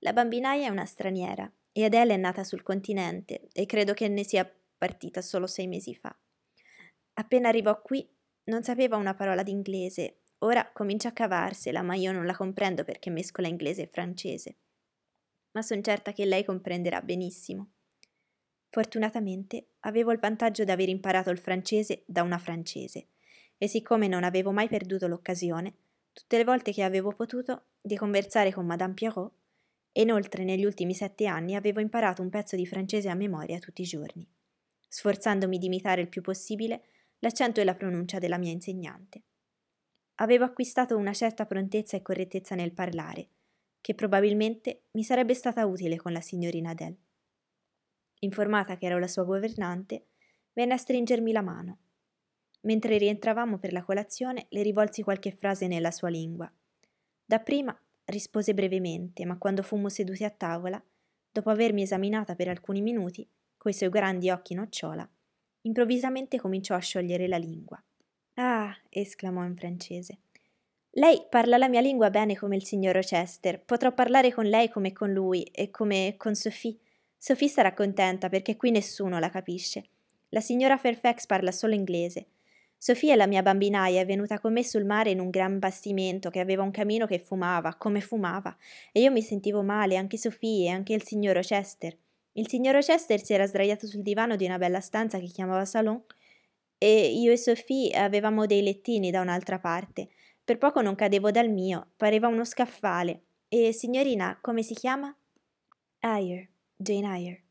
La 0.00 0.12
bambinaia 0.12 0.66
è 0.66 0.70
una 0.70 0.84
straniera 0.84 1.50
e 1.72 1.84
Adele 1.84 2.14
è 2.14 2.16
nata 2.16 2.44
sul 2.44 2.62
continente 2.62 3.48
e 3.52 3.66
credo 3.66 3.94
che 3.94 4.08
ne 4.08 4.24
sia 4.24 4.50
partita 4.76 5.22
solo 5.22 5.46
sei 5.46 5.68
mesi 5.68 5.94
fa. 5.94 6.14
Appena 7.14 7.48
arrivò 7.48 7.80
qui 7.80 8.06
non 8.44 8.62
sapeva 8.62 8.96
una 8.96 9.14
parola 9.14 9.42
d'inglese, 9.42 10.20
ora 10.38 10.70
comincia 10.70 11.08
a 11.08 11.12
cavarsela, 11.12 11.82
ma 11.82 11.94
io 11.94 12.12
non 12.12 12.26
la 12.26 12.36
comprendo 12.36 12.84
perché 12.84 13.10
mescola 13.10 13.48
inglese 13.48 13.82
e 13.82 13.90
francese. 13.90 14.56
Ma 15.52 15.62
son 15.62 15.82
certa 15.82 16.12
che 16.12 16.26
lei 16.26 16.44
comprenderà 16.44 17.00
benissimo. 17.00 17.75
Fortunatamente 18.68 19.68
avevo 19.80 20.12
il 20.12 20.18
vantaggio 20.18 20.64
di 20.64 20.70
aver 20.70 20.88
imparato 20.88 21.30
il 21.30 21.38
francese 21.38 22.02
da 22.06 22.22
una 22.22 22.38
francese, 22.38 23.08
e 23.58 23.68
siccome 23.68 24.06
non 24.08 24.24
avevo 24.24 24.52
mai 24.52 24.68
perduto 24.68 25.06
l'occasione, 25.06 25.74
tutte 26.12 26.36
le 26.36 26.44
volte 26.44 26.72
che 26.72 26.82
avevo 26.82 27.12
potuto, 27.12 27.64
di 27.80 27.96
conversare 27.96 28.52
con 28.52 28.66
Madame 28.66 28.94
Pierrot, 28.94 29.32
e 29.92 30.02
inoltre 30.02 30.44
negli 30.44 30.64
ultimi 30.64 30.92
sette 30.92 31.26
anni 31.26 31.54
avevo 31.54 31.80
imparato 31.80 32.20
un 32.20 32.28
pezzo 32.28 32.54
di 32.54 32.66
francese 32.66 33.08
a 33.08 33.14
memoria 33.14 33.58
tutti 33.58 33.80
i 33.80 33.86
giorni, 33.86 34.28
sforzandomi 34.88 35.56
di 35.56 35.66
imitare 35.66 36.02
il 36.02 36.08
più 36.08 36.20
possibile 36.20 36.84
l'accento 37.20 37.60
e 37.60 37.64
la 37.64 37.74
pronuncia 37.74 38.18
della 38.18 38.36
mia 38.36 38.52
insegnante. 38.52 39.22
Avevo 40.16 40.44
acquistato 40.44 40.96
una 40.96 41.14
certa 41.14 41.46
prontezza 41.46 41.96
e 41.96 42.02
correttezza 42.02 42.54
nel 42.54 42.72
parlare, 42.72 43.28
che 43.80 43.94
probabilmente 43.94 44.84
mi 44.92 45.02
sarebbe 45.02 45.32
stata 45.32 45.64
utile 45.64 45.96
con 45.96 46.12
la 46.12 46.20
signorina 46.20 46.70
Adele. 46.70 46.96
Informata 48.20 48.76
che 48.76 48.86
ero 48.86 48.98
la 48.98 49.08
sua 49.08 49.24
governante, 49.24 50.06
venne 50.52 50.74
a 50.74 50.78
stringermi 50.78 51.32
la 51.32 51.42
mano 51.42 51.78
Mentre 52.66 52.98
rientravamo 52.98 53.58
per 53.58 53.72
la 53.72 53.84
colazione, 53.84 54.46
le 54.50 54.62
rivolsi 54.62 55.02
qualche 55.02 55.30
frase 55.30 55.68
nella 55.68 55.92
sua 55.92 56.08
lingua. 56.08 56.52
Dapprima 57.24 57.76
rispose 58.06 58.54
brevemente, 58.54 59.24
ma 59.24 59.38
quando 59.38 59.62
fummo 59.62 59.88
seduti 59.88 60.24
a 60.24 60.30
tavola, 60.30 60.82
dopo 61.30 61.50
avermi 61.50 61.82
esaminata 61.82 62.34
per 62.34 62.48
alcuni 62.48 62.80
minuti, 62.80 63.26
coi 63.56 63.72
suoi 63.72 63.88
grandi 63.88 64.30
occhi 64.30 64.54
nocciola, 64.54 65.08
improvvisamente 65.62 66.40
cominciò 66.40 66.74
a 66.74 66.80
sciogliere 66.80 67.28
la 67.28 67.36
lingua. 67.36 67.80
Ah, 68.34 68.76
esclamò 68.88 69.44
in 69.44 69.56
francese. 69.56 70.18
Lei 70.90 71.24
parla 71.30 71.58
la 71.58 71.68
mia 71.68 71.80
lingua 71.80 72.10
bene 72.10 72.36
come 72.36 72.56
il 72.56 72.64
signor 72.64 72.94
Rochester. 72.94 73.62
Potrò 73.62 73.92
parlare 73.92 74.32
con 74.32 74.46
lei 74.46 74.70
come 74.70 74.92
con 74.92 75.12
lui 75.12 75.42
e 75.44 75.70
come 75.70 76.14
con 76.16 76.34
Sophie. 76.34 76.78
Sophie 77.18 77.48
sarà 77.48 77.74
contenta 77.74 78.28
perché 78.28 78.56
qui 78.56 78.70
nessuno 78.70 79.18
la 79.18 79.30
capisce. 79.30 79.84
La 80.30 80.40
signora 80.40 80.76
Fairfax 80.76 81.26
parla 81.26 81.52
solo 81.52 81.74
inglese. 81.74 82.26
Sofia, 82.78 83.16
la 83.16 83.26
mia 83.26 83.42
bambinaia, 83.42 84.00
è 84.00 84.06
venuta 84.06 84.38
con 84.38 84.52
me 84.52 84.62
sul 84.62 84.84
mare 84.84 85.10
in 85.10 85.18
un 85.18 85.30
gran 85.30 85.58
bastimento 85.58 86.30
che 86.30 86.40
aveva 86.40 86.62
un 86.62 86.70
camino 86.70 87.06
che 87.06 87.18
fumava, 87.18 87.74
come 87.76 88.00
fumava, 88.00 88.54
e 88.92 89.00
io 89.00 89.10
mi 89.10 89.22
sentivo 89.22 89.62
male, 89.62 89.96
anche 89.96 90.18
Sofia 90.18 90.70
e 90.70 90.74
anche 90.74 90.92
il 90.92 91.02
signor 91.02 91.36
Rochester. 91.36 91.96
Il 92.32 92.48
signor 92.48 92.74
Rochester 92.74 93.24
si 93.24 93.32
era 93.32 93.46
sdraiato 93.46 93.86
sul 93.86 94.02
divano 94.02 94.36
di 94.36 94.44
una 94.44 94.58
bella 94.58 94.80
stanza 94.80 95.18
che 95.18 95.26
chiamava 95.26 95.64
salon 95.64 96.02
e 96.78 97.10
io 97.10 97.32
e 97.32 97.38
Sophie 97.38 97.96
avevamo 97.96 98.44
dei 98.44 98.62
lettini 98.62 99.10
da 99.10 99.22
un'altra 99.22 99.58
parte. 99.58 100.10
Per 100.44 100.58
poco 100.58 100.82
non 100.82 100.94
cadevo 100.94 101.30
dal 101.30 101.48
mio, 101.48 101.92
pareva 101.96 102.28
uno 102.28 102.44
scaffale. 102.44 103.22
E 103.48 103.72
signorina, 103.72 104.38
come 104.40 104.62
si 104.62 104.74
chiama? 104.74 105.14
Eyre, 105.98 106.50
Jane 106.78 107.06
Eyre. 107.16 107.44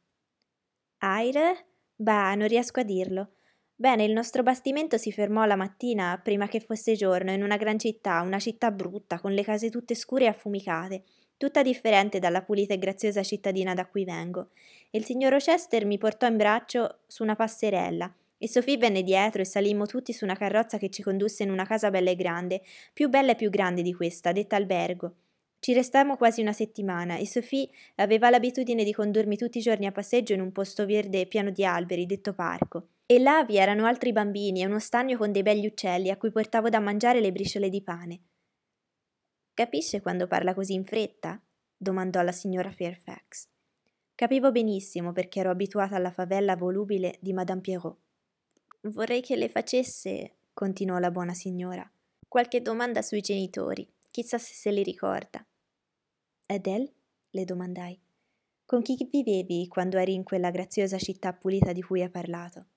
Eyre? 0.99 1.65
Bah, 1.95 2.35
non 2.35 2.47
riesco 2.47 2.79
a 2.79 2.83
dirlo. 2.83 3.31
Bene, 3.75 4.03
il 4.03 4.13
nostro 4.13 4.43
bastimento 4.43 4.97
si 4.97 5.11
fermò 5.11 5.45
la 5.45 5.55
mattina, 5.55 6.19
prima 6.23 6.47
che 6.47 6.59
fosse 6.59 6.93
giorno, 6.93 7.31
in 7.31 7.41
una 7.41 7.57
gran 7.57 7.79
città, 7.79 8.21
una 8.21 8.37
città 8.37 8.69
brutta, 8.69 9.19
con 9.19 9.31
le 9.31 9.43
case 9.43 9.71
tutte 9.71 9.95
scure 9.95 10.25
e 10.25 10.27
affumicate, 10.27 11.03
tutta 11.37 11.63
differente 11.63 12.19
dalla 12.19 12.43
pulita 12.43 12.75
e 12.75 12.77
graziosa 12.77 13.23
cittadina 13.23 13.73
da 13.73 13.87
cui 13.87 14.05
vengo. 14.05 14.51
E 14.91 14.99
il 14.99 15.05
signor 15.05 15.31
Rochester 15.31 15.85
mi 15.85 15.97
portò 15.97 16.27
in 16.27 16.37
braccio 16.37 16.99
su 17.07 17.23
una 17.23 17.35
passerella, 17.35 18.13
e 18.37 18.47
Sofì 18.47 18.77
venne 18.77 19.01
dietro 19.01 19.41
e 19.41 19.45
salimmo 19.45 19.87
tutti 19.87 20.13
su 20.13 20.23
una 20.23 20.35
carrozza 20.35 20.77
che 20.77 20.91
ci 20.91 21.01
condusse 21.01 21.41
in 21.41 21.49
una 21.49 21.65
casa 21.65 21.89
bella 21.89 22.11
e 22.11 22.15
grande, 22.15 22.61
più 22.93 23.09
bella 23.09 23.31
e 23.31 23.35
più 23.35 23.49
grande 23.49 23.81
di 23.81 23.93
questa, 23.93 24.31
detta 24.31 24.55
albergo. 24.55 25.15
Ci 25.65 25.73
restammo 25.73 26.15
quasi 26.15 26.41
una 26.41 26.53
settimana 26.53 27.17
e 27.17 27.25
Sophie 27.25 27.67
aveva 27.95 28.29
l'abitudine 28.29 28.83
di 28.83 28.93
condurmi 28.93 29.35
tutti 29.35 29.57
i 29.57 29.61
giorni 29.61 29.87
a 29.87 29.91
passeggio 29.91 30.33
in 30.33 30.41
un 30.41 30.51
posto 30.51 30.85
verde 30.85 31.25
pieno 31.25 31.49
di 31.49 31.65
alberi, 31.65 32.05
detto 32.05 32.35
parco. 32.35 32.89
E 33.07 33.17
là 33.17 33.43
vi 33.43 33.57
erano 33.57 33.87
altri 33.87 34.11
bambini 34.11 34.61
e 34.61 34.67
uno 34.67 34.77
stagno 34.77 35.17
con 35.17 35.31
dei 35.31 35.41
begli 35.41 35.65
uccelli 35.65 36.11
a 36.11 36.17
cui 36.17 36.29
portavo 36.29 36.69
da 36.69 36.79
mangiare 36.79 37.19
le 37.19 37.31
briciole 37.31 37.69
di 37.69 37.81
pane. 37.81 38.21
Capisce 39.55 40.01
quando 40.01 40.27
parla 40.27 40.53
così 40.53 40.75
in 40.75 40.85
fretta? 40.85 41.41
domandò 41.75 42.21
la 42.21 42.31
signora 42.31 42.69
Fairfax. 42.69 43.47
Capivo 44.13 44.51
benissimo 44.51 45.13
perché 45.13 45.39
ero 45.39 45.49
abituata 45.49 45.95
alla 45.95 46.11
favella 46.11 46.55
volubile 46.55 47.17
di 47.21 47.33
Madame 47.33 47.61
Pierrot. 47.61 47.97
Vorrei 48.81 49.21
che 49.21 49.35
le 49.35 49.49
facesse, 49.49 50.35
continuò 50.53 50.99
la 50.99 51.09
buona 51.09 51.33
signora, 51.33 51.91
qualche 52.27 52.61
domanda 52.61 53.01
sui 53.01 53.21
genitori, 53.21 53.91
chissà 54.11 54.37
se 54.37 54.53
se 54.53 54.69
li 54.69 54.83
ricorda. 54.83 55.43
Adele? 56.47 56.91
le 57.31 57.43
domandai. 57.43 57.99
Con 58.65 58.81
chi 58.81 58.95
vivevi 59.11 59.67
quando 59.67 59.97
eri 59.97 60.13
in 60.13 60.23
quella 60.23 60.51
graziosa 60.51 60.97
città 60.97 61.33
pulita 61.33 61.73
di 61.73 61.81
cui 61.81 62.01
hai 62.01 62.09
parlato? 62.09 62.67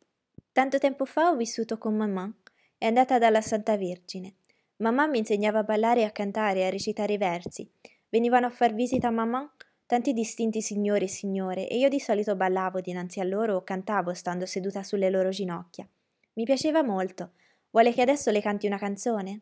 Tanto 0.53 0.79
tempo 0.79 1.05
fa 1.05 1.29
ho 1.29 1.37
vissuto 1.37 1.77
con 1.77 1.95
mamma. 1.95 2.33
È 2.77 2.87
andata 2.87 3.19
dalla 3.19 3.41
Santa 3.41 3.77
Vergine. 3.77 4.37
Mamma 4.77 5.07
mi 5.07 5.19
insegnava 5.19 5.61
a 5.61 5.65
ballare 5.65 6.01
e 6.01 6.05
a 6.05 6.11
cantare 6.11 6.61
e 6.61 6.67
a 6.67 6.71
recitare 6.71 7.13
i 7.13 7.19
versi. 7.19 7.71
Venivano 8.09 8.47
a 8.47 8.51
far 8.51 8.75
visita 8.75 9.09
a 9.09 9.13
mamma 9.13 9.53
tanti 9.85 10.13
distinti 10.13 10.61
signori 10.61 11.07
e 11.07 11.09
signore 11.09 11.67
e 11.67 11.79
io 11.79 11.89
di 11.89 11.99
solito 11.99 12.37
ballavo 12.37 12.81
dinanzi 12.81 13.21
a 13.21 13.25
loro 13.25 13.57
o 13.57 13.65
cantavo 13.65 14.13
stando 14.13 14.45
seduta 14.45 14.83
sulle 14.83 15.09
loro 15.09 15.31
ginocchia. 15.31 15.89
Mi 16.35 16.45
piaceva 16.45 16.83
molto. 16.83 17.33
Vuole 17.71 17.93
che 17.93 18.03
adesso 18.03 18.31
le 18.31 18.43
canti 18.43 18.67
una 18.67 18.79
canzone? 18.79 19.41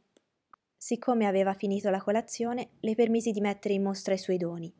Siccome 0.77 1.27
aveva 1.27 1.55
finito 1.55 1.91
la 1.91 2.03
colazione, 2.03 2.71
le 2.81 2.95
permisi 2.95 3.33
di 3.33 3.41
mettere 3.41 3.75
in 3.75 3.83
mostra 3.83 4.15
i 4.15 4.19
suoi 4.19 4.37
doni. 4.37 4.73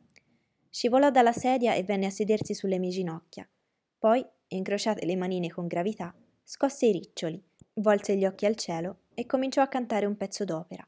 Scivolò 0.69 1.09
dalla 1.09 1.31
sedia 1.31 1.73
e 1.73 1.83
venne 1.83 2.05
a 2.05 2.11
sedersi 2.11 2.53
sulle 2.53 2.77
mie 2.77 2.91
ginocchia. 2.91 3.49
Poi, 3.97 4.25
incrociate 4.49 5.05
le 5.05 5.15
manine 5.15 5.49
con 5.49 5.67
gravità, 5.67 6.15
scosse 6.43 6.85
i 6.85 6.91
riccioli, 6.91 7.43
volse 7.75 8.15
gli 8.15 8.25
occhi 8.25 8.45
al 8.45 8.55
cielo 8.55 8.99
e 9.13 9.25
cominciò 9.25 9.61
a 9.61 9.67
cantare 9.67 10.05
un 10.05 10.15
pezzo 10.15 10.45
d'opera. 10.45 10.87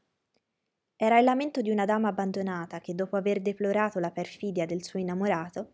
Era 0.96 1.18
il 1.18 1.24
lamento 1.24 1.60
di 1.60 1.70
una 1.70 1.84
dama 1.84 2.08
abbandonata 2.08 2.80
che, 2.80 2.94
dopo 2.94 3.16
aver 3.16 3.40
deplorato 3.40 3.98
la 3.98 4.10
perfidia 4.10 4.66
del 4.66 4.84
suo 4.84 5.00
innamorato, 5.00 5.70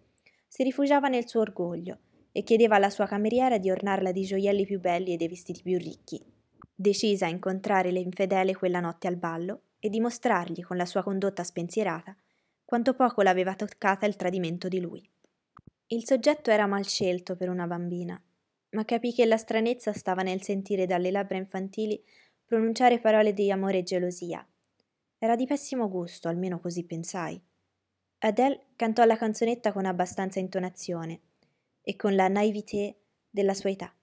si 0.49 0.63
rifugiava 0.63 1.09
nel 1.09 1.29
suo 1.29 1.41
orgoglio 1.41 1.99
e 2.33 2.43
chiedeva 2.43 2.77
alla 2.77 2.91
sua 2.91 3.07
cameriera 3.07 3.59
di 3.59 3.71
ornarla 3.71 4.13
di 4.13 4.23
gioielli 4.23 4.65
più 4.65 4.81
belli 4.81 5.13
e 5.13 5.17
dei 5.17 5.29
vestiti 5.29 5.63
più 5.63 5.77
ricchi. 5.79 6.36
Decisa 6.79 7.25
a 7.25 7.31
incontrare 7.31 7.91
l'infedele 7.91 8.55
quella 8.55 8.81
notte 8.81 9.07
al 9.07 9.17
ballo 9.17 9.63
e 9.79 9.89
dimostrargli 9.89 10.63
con 10.63 10.77
la 10.77 10.85
sua 10.85 11.03
condotta 11.03 11.43
spensierata 11.43 12.15
quanto 12.67 12.93
poco 12.93 13.23
l'aveva 13.23 13.55
toccata 13.55 14.05
il 14.05 14.17
tradimento 14.17 14.69
di 14.69 14.81
lui. 14.81 15.09
Il 15.87 16.05
soggetto 16.05 16.51
era 16.51 16.67
mal 16.67 16.85
scelto 16.85 17.35
per 17.35 17.49
una 17.49 17.67
bambina, 17.67 18.21
ma 18.71 18.85
capì 18.85 19.15
che 19.15 19.25
la 19.25 19.39
stranezza 19.39 19.95
stava 19.95 20.23
nel 20.23 20.43
sentire 20.43 20.85
dalle 20.85 21.11
labbra 21.11 21.39
infantili 21.39 22.03
pronunciare 22.45 23.01
parole 23.01 23.33
di 23.33 23.51
amore 23.51 23.79
e 23.79 23.83
gelosia. 23.83 24.47
Era 25.19 25.35
di 25.35 25.47
pessimo 25.47 25.89
gusto, 25.89 26.29
almeno 26.29 26.61
così 26.61 26.85
pensai. 26.85 27.41
Adele 28.19 28.67
cantò 28.77 29.05
la 29.05 29.17
canzonetta 29.17 29.73
con 29.73 29.87
abbastanza 29.87 30.41
intonazione 30.41 31.21
e 31.81 31.97
con 31.97 32.15
la 32.15 32.29
naivete 32.29 32.97
della 33.31 33.55
sua 33.55 33.71
età. 33.71 33.95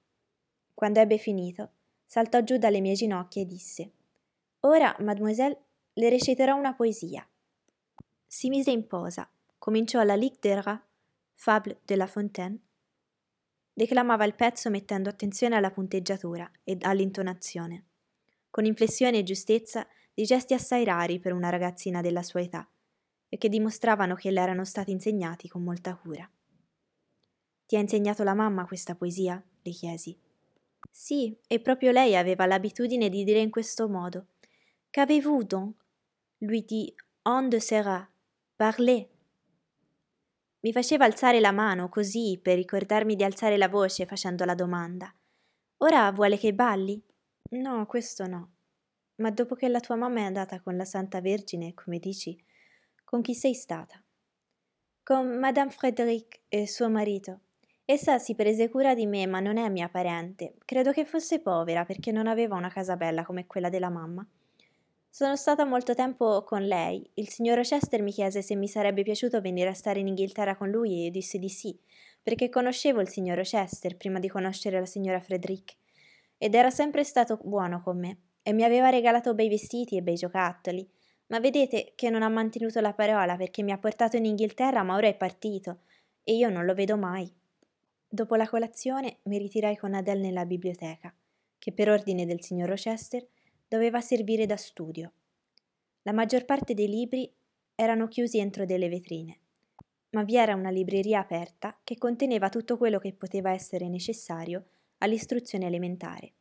Quando 0.73 0.99
ebbe 0.99 1.17
finito, 1.17 1.71
saltò 2.05 2.41
giù 2.41 2.57
dalle 2.57 2.81
mie 2.81 2.93
ginocchia 2.93 3.41
e 3.41 3.45
disse: 3.45 3.91
Ora, 4.61 4.95
mademoiselle, 4.99 5.61
le 5.93 6.09
reciterò 6.09 6.55
una 6.55 6.73
poesia. 6.73 7.27
Si 8.25 8.49
mise 8.49 8.71
in 8.71 8.87
posa, 8.87 9.29
cominciò 9.57 10.01
la 10.03 10.15
Ligue 10.15 10.39
des 10.39 10.63
rats 10.63 10.83
Fable 11.35 11.79
de 11.83 11.95
La 11.95 12.07
Fontaine, 12.07 12.59
declamava 13.73 14.23
il 14.23 14.35
pezzo 14.35 14.69
mettendo 14.69 15.09
attenzione 15.09 15.55
alla 15.55 15.71
punteggiatura 15.71 16.49
e 16.63 16.77
all'intonazione, 16.81 17.85
con 18.49 18.65
inflessione 18.65 19.17
e 19.17 19.23
giustezza 19.23 19.85
di 20.13 20.23
gesti 20.23 20.53
assai 20.53 20.85
rari 20.85 21.19
per 21.19 21.33
una 21.33 21.49
ragazzina 21.49 22.01
della 22.01 22.23
sua 22.23 22.41
età 22.41 22.67
e 23.27 23.37
che 23.37 23.49
dimostravano 23.49 24.15
che 24.15 24.31
le 24.31 24.39
erano 24.39 24.63
stati 24.63 24.91
insegnati 24.91 25.47
con 25.47 25.63
molta 25.63 25.95
cura. 25.95 26.29
Ti 27.65 27.75
ha 27.75 27.79
insegnato 27.79 28.23
la 28.23 28.35
mamma 28.35 28.65
questa 28.65 28.95
poesia? 28.95 29.43
le 29.63 29.71
chiesi. 29.71 30.22
Sì, 30.91 31.37
e 31.47 31.59
proprio 31.59 31.91
lei 31.91 32.15
aveva 32.15 32.45
l'abitudine 32.45 33.09
di 33.09 33.23
dire 33.23 33.39
in 33.39 33.49
questo 33.49 33.87
modo. 33.87 34.27
Qu'avez-vous 34.91 35.43
donc? 35.43 35.75
Lui 36.39 36.63
dit 36.63 36.93
on 37.25 37.49
de 37.49 37.59
sera, 37.59 38.09
parlez. 38.55 39.07
Mi 40.61 40.71
faceva 40.71 41.05
alzare 41.05 41.39
la 41.39 41.51
mano 41.51 41.89
così 41.89 42.39
per 42.41 42.55
ricordarmi 42.55 43.15
di 43.15 43.23
alzare 43.23 43.57
la 43.57 43.67
voce 43.67 44.05
facendo 44.05 44.45
la 44.45 44.55
domanda. 44.55 45.13
Ora 45.77 46.11
vuole 46.11 46.37
che 46.37 46.53
balli? 46.53 47.01
No, 47.51 47.85
questo 47.85 48.27
no. 48.27 48.51
Ma 49.15 49.29
dopo 49.29 49.55
che 49.55 49.67
la 49.67 49.79
tua 49.79 49.95
mamma 49.95 50.19
è 50.19 50.23
andata 50.23 50.61
con 50.61 50.77
la 50.77 50.85
Santa 50.85 51.21
Vergine, 51.21 51.73
come 51.73 51.99
dici, 51.99 52.41
con 53.03 53.21
chi 53.21 53.35
sei 53.35 53.53
stata? 53.53 54.01
Con 55.03 55.37
Madame 55.37 55.71
Frédéric 55.71 56.41
e 56.47 56.67
suo 56.67 56.89
marito. 56.89 57.41
Essa 57.85 58.17
si 58.17 58.33
prese 58.33 58.69
cura 58.69 58.95
di 58.95 59.05
me, 59.05 59.27
ma 59.27 59.41
non 59.41 59.57
è 59.57 59.67
mia 59.67 59.89
parente. 59.89 60.53
Credo 60.63 60.93
che 60.93 61.03
fosse 61.03 61.41
povera 61.41 61.83
perché 61.83 62.13
non 62.13 62.27
aveva 62.27 62.55
una 62.55 62.69
casa 62.69 62.95
bella 62.95 63.25
come 63.25 63.45
quella 63.45 63.67
della 63.67 63.89
mamma. 63.89 64.25
Sono 65.09 65.35
stata 65.35 65.65
molto 65.65 65.93
tempo 65.93 66.43
con 66.43 66.63
lei. 66.63 67.05
Il 67.15 67.27
signor 67.27 67.57
Rochester 67.57 68.01
mi 68.01 68.13
chiese 68.13 68.41
se 68.41 68.55
mi 68.55 68.69
sarebbe 68.69 69.03
piaciuto 69.03 69.41
venire 69.41 69.67
a 69.69 69.73
stare 69.73 69.99
in 69.99 70.07
Inghilterra 70.07 70.55
con 70.55 70.69
lui 70.69 70.93
e 70.93 71.03
io 71.03 71.11
dissi 71.11 71.37
di 71.39 71.49
sì, 71.49 71.77
perché 72.21 72.47
conoscevo 72.47 73.01
il 73.01 73.09
signor 73.09 73.35
Rochester 73.35 73.97
prima 73.97 74.19
di 74.19 74.29
conoscere 74.29 74.79
la 74.79 74.85
signora 74.85 75.19
Frederick. 75.19 75.75
Ed 76.37 76.55
era 76.55 76.69
sempre 76.69 77.03
stato 77.03 77.37
buono 77.43 77.81
con 77.83 77.99
me 77.99 78.17
e 78.43 78.53
mi 78.53 78.63
aveva 78.63 78.89
regalato 78.89 79.35
bei 79.35 79.49
vestiti 79.49 79.97
e 79.97 80.01
bei 80.01 80.15
giocattoli. 80.15 80.89
Ma 81.27 81.41
vedete 81.41 81.91
che 81.95 82.09
non 82.09 82.23
ha 82.23 82.29
mantenuto 82.29 82.79
la 82.79 82.93
parola 82.93 83.35
perché 83.35 83.61
mi 83.61 83.73
ha 83.73 83.77
portato 83.77 84.15
in 84.15 84.23
Inghilterra 84.23 84.83
ma 84.83 84.95
ora 84.95 85.07
è 85.07 85.15
partito 85.15 85.81
e 86.23 86.33
io 86.33 86.49
non 86.49 86.63
lo 86.63 86.73
vedo 86.73 86.95
mai. 86.95 87.29
Dopo 88.13 88.35
la 88.35 88.47
colazione 88.47 89.21
mi 89.23 89.39
ritirai 89.39 89.75
con 89.75 89.95
Adele 89.95 90.19
nella 90.21 90.45
biblioteca, 90.45 91.11
che 91.57 91.71
per 91.71 91.89
ordine 91.89 92.27
del 92.27 92.43
signor 92.43 92.69
Rochester 92.69 93.25
doveva 93.67 94.01
servire 94.01 94.45
da 94.45 94.55
studio. 94.55 95.11
La 96.03 96.13
maggior 96.13 96.45
parte 96.45 96.75
dei 96.75 96.87
libri 96.87 97.33
erano 97.73 98.07
chiusi 98.07 98.37
entro 98.37 98.67
delle 98.67 98.87
vetrine, 98.87 99.39
ma 100.11 100.21
vi 100.21 100.37
era 100.37 100.53
una 100.53 100.69
libreria 100.69 101.21
aperta 101.21 101.75
che 101.83 101.97
conteneva 101.97 102.49
tutto 102.49 102.77
quello 102.77 102.99
che 102.99 103.13
poteva 103.13 103.49
essere 103.49 103.89
necessario 103.89 104.63
all'istruzione 104.99 105.65
elementare 105.65 106.33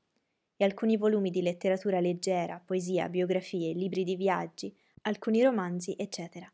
e 0.59 0.67
alcuni 0.67 0.99
volumi 0.99 1.31
di 1.31 1.41
letteratura 1.41 2.01
leggera, 2.01 2.63
poesia, 2.63 3.09
biografie, 3.09 3.73
libri 3.73 4.05
di 4.05 4.17
viaggi, 4.17 4.77
alcuni 5.05 5.43
romanzi, 5.43 5.95
eccetera. 5.97 6.53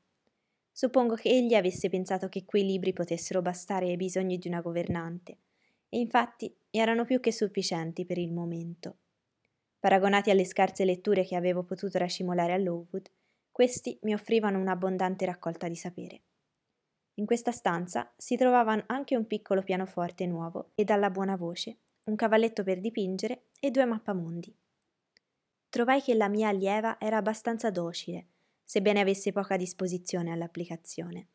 Suppongo 0.78 1.16
che 1.16 1.28
egli 1.28 1.54
avesse 1.54 1.88
pensato 1.88 2.28
che 2.28 2.44
quei 2.44 2.64
libri 2.64 2.92
potessero 2.92 3.42
bastare 3.42 3.86
ai 3.86 3.96
bisogni 3.96 4.38
di 4.38 4.46
una 4.46 4.60
governante, 4.60 5.38
e 5.88 5.98
infatti 5.98 6.56
erano 6.70 7.04
più 7.04 7.18
che 7.18 7.32
sufficienti 7.32 8.04
per 8.04 8.16
il 8.16 8.32
momento. 8.32 8.98
Paragonati 9.80 10.30
alle 10.30 10.44
scarse 10.44 10.84
letture 10.84 11.24
che 11.24 11.34
avevo 11.34 11.64
potuto 11.64 11.98
racimolare 11.98 12.52
a 12.52 12.58
Lowood, 12.58 13.10
questi 13.50 13.98
mi 14.02 14.14
offrivano 14.14 14.60
un'abbondante 14.60 15.24
raccolta 15.24 15.66
di 15.66 15.74
sapere. 15.74 16.22
In 17.14 17.26
questa 17.26 17.50
stanza 17.50 18.12
si 18.16 18.36
trovava 18.36 18.80
anche 18.86 19.16
un 19.16 19.26
piccolo 19.26 19.64
pianoforte 19.64 20.26
nuovo 20.26 20.70
e 20.76 20.84
dalla 20.84 21.10
buona 21.10 21.34
voce, 21.34 21.78
un 22.04 22.14
cavalletto 22.14 22.62
per 22.62 22.78
dipingere 22.78 23.46
e 23.58 23.72
due 23.72 23.84
mappamondi. 23.84 24.56
Trovai 25.70 26.00
che 26.00 26.14
la 26.14 26.28
mia 26.28 26.50
allieva 26.50 27.00
era 27.00 27.16
abbastanza 27.16 27.68
docile, 27.72 28.26
sebbene 28.68 29.00
avesse 29.00 29.32
poca 29.32 29.56
disposizione 29.56 30.30
all'applicazione. 30.30 31.28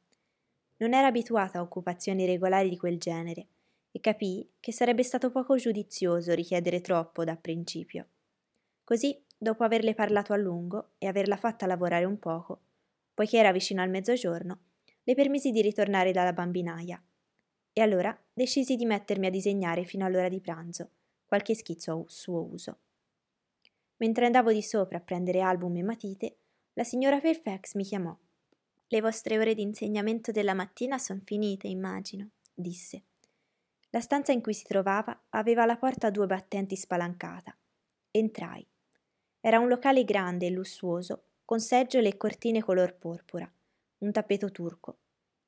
Non 0.78 0.94
era 0.94 1.08
abituata 1.08 1.58
a 1.58 1.62
occupazioni 1.64 2.28
regolari 2.28 2.70
di 2.70 2.78
quel 2.78 3.00
genere 3.00 3.48
e 3.92 4.00
capii 4.00 4.52
che 4.60 4.72
sarebbe 4.72 5.02
stato 5.02 5.32
poco 5.32 5.56
giudizioso 5.56 6.36
richiedere 6.36 6.80
troppo 6.80 7.24
da 7.24 7.36
principio. 7.36 8.08
Così, 8.84 9.20
dopo 9.36 9.64
averle 9.64 9.96
parlato 9.96 10.32
a 10.32 10.38
lungo 10.38 10.92
e 11.00 11.08
averla 11.08 11.36
fatta 11.36 11.66
lavorare 11.66 12.06
un 12.06 12.20
poco, 12.20 12.62
poiché 13.16 13.40
era 13.40 13.52
vicino 13.52 13.82
al 13.82 13.90
mezzogiorno, 13.90 14.60
le 15.02 15.16
permisi 15.16 15.50
di 15.50 15.64
ritornare 15.64 16.12
dalla 16.12 16.34
bambinaia. 16.34 17.04
E 17.74 17.82
allora 17.82 18.16
decisi 18.32 18.76
di 18.76 18.86
mettermi 18.86 19.26
a 19.26 19.32
disegnare 19.32 19.86
fino 19.86 20.06
all'ora 20.06 20.30
di 20.30 20.40
pranzo, 20.40 20.92
qualche 21.26 21.56
schizzo 21.56 21.94
a 21.94 22.04
suo 22.06 22.44
uso. 22.44 22.78
Mentre 23.98 24.28
andavo 24.28 24.54
di 24.54 24.62
sopra 24.62 25.00
a 25.00 25.02
prendere 25.02 25.42
album 25.42 25.78
e 25.78 25.82
matite, 25.82 26.38
la 26.74 26.84
signora 26.84 27.20
Fairfax 27.20 27.76
mi 27.76 27.84
chiamò. 27.84 28.16
Le 28.88 29.02
vostre 29.02 29.38
ore 29.38 29.54
di 29.54 29.62
insegnamento 29.62 30.32
della 30.32 30.54
mattina 30.54 30.98
sono 30.98 31.22
finite, 31.24 31.68
immagino, 31.68 32.30
disse. 32.54 33.04
La 33.90 34.00
stanza 34.00 34.32
in 34.32 34.42
cui 34.42 34.54
si 34.54 34.64
trovava 34.64 35.26
aveva 35.30 35.66
la 35.66 35.78
porta 35.78 36.08
a 36.08 36.12
due 36.12 36.26
battenti 36.26 36.76
spalancata. 36.76 37.56
Entrai. 38.12 38.66
Era 39.40 39.60
un 39.60 39.68
locale 39.68 40.04
grande 40.04 40.48
e 40.48 40.52
lussuoso, 40.52 41.26
con 41.46 41.60
seggiole 41.60 42.10
e 42.10 42.18
cortine 42.18 42.62
color 42.62 42.96
porpora, 42.96 43.52
un 44.00 44.12
tappeto 44.12 44.52
turco, 44.52 44.98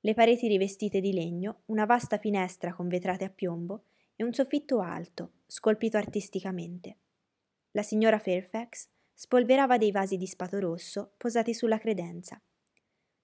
le 0.06 0.14
pareti 0.14 0.48
rivestite 0.48 1.02
di 1.02 1.14
legno, 1.14 1.64
una 1.66 1.86
vasta 1.86 2.20
finestra 2.20 2.76
con 2.76 2.88
vetrate 2.88 3.24
a 3.24 3.30
piombo 3.30 3.86
e 4.16 4.24
un 4.24 4.34
soffitto 4.34 4.80
alto, 4.80 5.32
scolpito 5.48 5.98
artisticamente. 5.98 6.98
La 7.72 7.82
signora 7.82 8.20
Fairfax 8.20 8.88
spolverava 9.15 9.78
dei 9.78 9.91
vasi 9.91 10.17
di 10.17 10.28
spato 10.28 10.60
rosso 10.60 11.13
posati 11.17 11.54
sulla 11.54 11.80
credenza. 11.80 12.39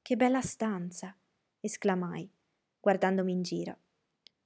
Che 0.01 0.15
bella 0.15 0.41
stanza! 0.41 1.15
esclamai, 1.60 2.27
guardandomi 2.80 3.32
in 3.32 3.41
giro. 3.43 3.77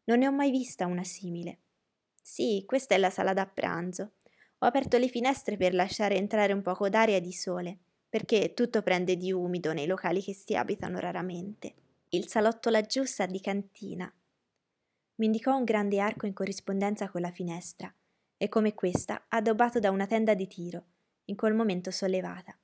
Non 0.05 0.19
ne 0.19 0.27
ho 0.27 0.31
mai 0.31 0.51
vista 0.51 0.85
una 0.85 1.03
simile. 1.03 1.59
Sì, 2.21 2.63
questa 2.65 2.95
è 2.95 2.97
la 2.97 3.09
sala 3.09 3.33
da 3.33 3.45
pranzo. 3.45 4.13
Ho 4.59 4.65
aperto 4.65 4.97
le 4.97 5.07
finestre 5.07 5.55
per 5.55 5.73
lasciare 5.73 6.15
entrare 6.15 6.51
un 6.51 6.61
poco 6.61 6.89
d'aria 6.89 7.15
e 7.15 7.21
di 7.21 7.31
sole, 7.31 7.77
perché 8.09 8.53
tutto 8.53 8.81
prende 8.81 9.15
di 9.15 9.31
umido 9.31 9.71
nei 9.71 9.85
locali 9.85 10.21
che 10.21 10.33
si 10.33 10.55
abitano 10.55 10.99
raramente. 10.99 11.75
Il 12.09 12.27
salotto 12.27 12.69
laggiù 12.69 13.03
sa 13.03 13.25
di 13.25 13.39
cantina. 13.39 14.11
Mi 15.15 15.27
indicò 15.27 15.55
un 15.55 15.63
grande 15.63 15.99
arco 15.99 16.25
in 16.25 16.33
corrispondenza 16.33 17.09
con 17.09 17.21
la 17.21 17.31
finestra, 17.31 17.93
e 18.37 18.49
come 18.49 18.73
questa 18.73 19.25
addobbato 19.29 19.79
da 19.79 19.91
una 19.91 20.07
tenda 20.07 20.33
di 20.33 20.47
tiro, 20.47 20.85
in 21.25 21.35
quel 21.35 21.53
momento 21.53 21.91
sollevata. 21.91 22.57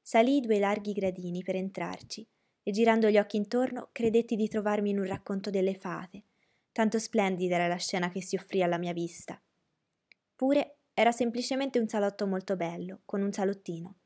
Salii 0.00 0.40
due 0.40 0.58
larghi 0.58 0.92
gradini 0.92 1.42
per 1.42 1.56
entrarci, 1.56 2.26
e 2.62 2.70
girando 2.70 3.10
gli 3.10 3.18
occhi 3.18 3.36
intorno 3.36 3.90
credetti 3.92 4.36
di 4.36 4.48
trovarmi 4.48 4.90
in 4.90 4.98
un 4.98 5.06
racconto 5.06 5.50
delle 5.50 5.74
fate, 5.74 6.24
tanto 6.72 6.98
splendida 6.98 7.56
era 7.56 7.68
la 7.68 7.76
scena 7.76 8.10
che 8.10 8.22
si 8.22 8.36
offrì 8.36 8.62
alla 8.62 8.78
mia 8.78 8.92
vista. 8.92 9.40
Pure 10.34 10.78
era 10.94 11.12
semplicemente 11.12 11.78
un 11.78 11.88
salotto 11.88 12.26
molto 12.26 12.56
bello, 12.56 13.02
con 13.04 13.22
un 13.22 13.32
salottino. 13.32 13.98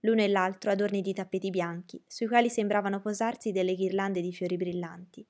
L'uno 0.00 0.22
e 0.22 0.28
l'altro 0.28 0.70
adorni 0.70 1.02
di 1.02 1.12
tappeti 1.12 1.50
bianchi, 1.50 2.02
sui 2.06 2.26
quali 2.26 2.50
sembravano 2.50 3.00
posarsi 3.00 3.52
delle 3.52 3.74
ghirlande 3.74 4.20
di 4.20 4.32
fiori 4.32 4.56
brillanti. 4.56 5.26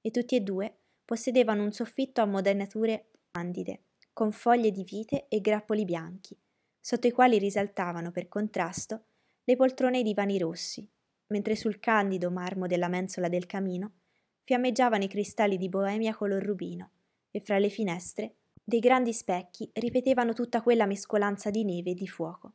E 0.00 0.10
tutti 0.10 0.36
e 0.36 0.40
due 0.40 0.78
possedevano 1.04 1.62
un 1.62 1.72
soffitto 1.72 2.20
a 2.20 2.26
modennature 2.26 3.10
candide, 3.30 3.84
con 4.12 4.32
foglie 4.32 4.70
di 4.70 4.84
vite 4.84 5.26
e 5.28 5.40
grappoli 5.40 5.84
bianchi, 5.84 6.38
sotto 6.86 7.08
i 7.08 7.10
quali 7.10 7.38
risaltavano 7.38 8.12
per 8.12 8.28
contrasto 8.28 9.06
le 9.42 9.56
poltrone 9.56 9.96
e 9.96 10.00
i 10.02 10.04
divani 10.04 10.38
rossi, 10.38 10.88
mentre 11.32 11.56
sul 11.56 11.80
candido 11.80 12.30
marmo 12.30 12.68
della 12.68 12.86
mensola 12.86 13.28
del 13.28 13.46
camino 13.46 13.94
fiammeggiavano 14.44 15.02
i 15.02 15.08
cristalli 15.08 15.56
di 15.56 15.68
boemia 15.68 16.14
color 16.14 16.40
rubino 16.44 16.90
e 17.32 17.40
fra 17.40 17.58
le 17.58 17.70
finestre 17.70 18.36
dei 18.62 18.78
grandi 18.78 19.12
specchi 19.12 19.68
ripetevano 19.72 20.32
tutta 20.32 20.62
quella 20.62 20.86
mescolanza 20.86 21.50
di 21.50 21.64
neve 21.64 21.90
e 21.90 21.94
di 21.94 22.06
fuoco. 22.06 22.52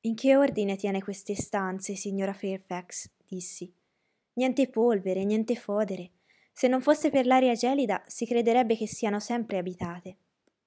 In 0.00 0.14
che 0.14 0.36
ordine 0.36 0.76
tiene 0.76 1.02
queste 1.02 1.34
stanze, 1.34 1.94
signora 1.94 2.34
Fairfax? 2.34 3.12
dissi. 3.26 3.72
Niente 4.34 4.68
polvere, 4.68 5.24
niente 5.24 5.56
fodere. 5.56 6.10
Se 6.52 6.68
non 6.68 6.82
fosse 6.82 7.08
per 7.08 7.24
l'aria 7.24 7.54
gelida, 7.54 8.02
si 8.06 8.26
crederebbe 8.26 8.76
che 8.76 8.86
siano 8.86 9.20
sempre 9.20 9.56
abitate. 9.56 10.18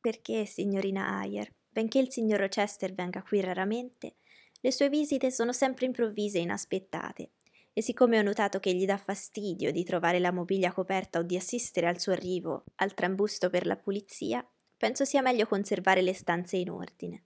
Perché, 0.02 0.46
signorina 0.46 1.20
Ayer, 1.20 1.54
benché 1.76 2.00
il 2.00 2.10
signor 2.10 2.40
Rochester 2.40 2.94
venga 2.94 3.22
qui 3.22 3.42
raramente, 3.42 4.16
le 4.62 4.72
sue 4.72 4.88
visite 4.88 5.30
sono 5.30 5.52
sempre 5.52 5.86
improvvise 5.86 6.38
e 6.38 6.42
inaspettate, 6.44 7.32
e 7.74 7.82
siccome 7.82 8.18
ho 8.18 8.22
notato 8.22 8.62
che 8.62 8.74
gli 8.74 8.86
dà 8.86 8.96
fastidio 8.96 9.74
di 9.74 9.84
trovare 9.84 10.20
la 10.20 10.32
mobilia 10.32 10.72
coperta 10.72 11.20
o 11.20 11.24
di 11.24 11.36
assistere 11.36 11.90
al 11.90 12.00
suo 12.00 12.14
arrivo 12.14 12.64
al 12.76 12.94
trambusto 12.94 13.50
per 13.50 13.66
la 13.66 13.76
pulizia, 13.76 14.50
penso 14.78 15.04
sia 15.04 15.22
meglio 15.22 15.48
conservare 15.48 16.02
le 16.02 16.14
stanze 16.14 16.56
in 16.56 16.70
ordine. 16.70 17.26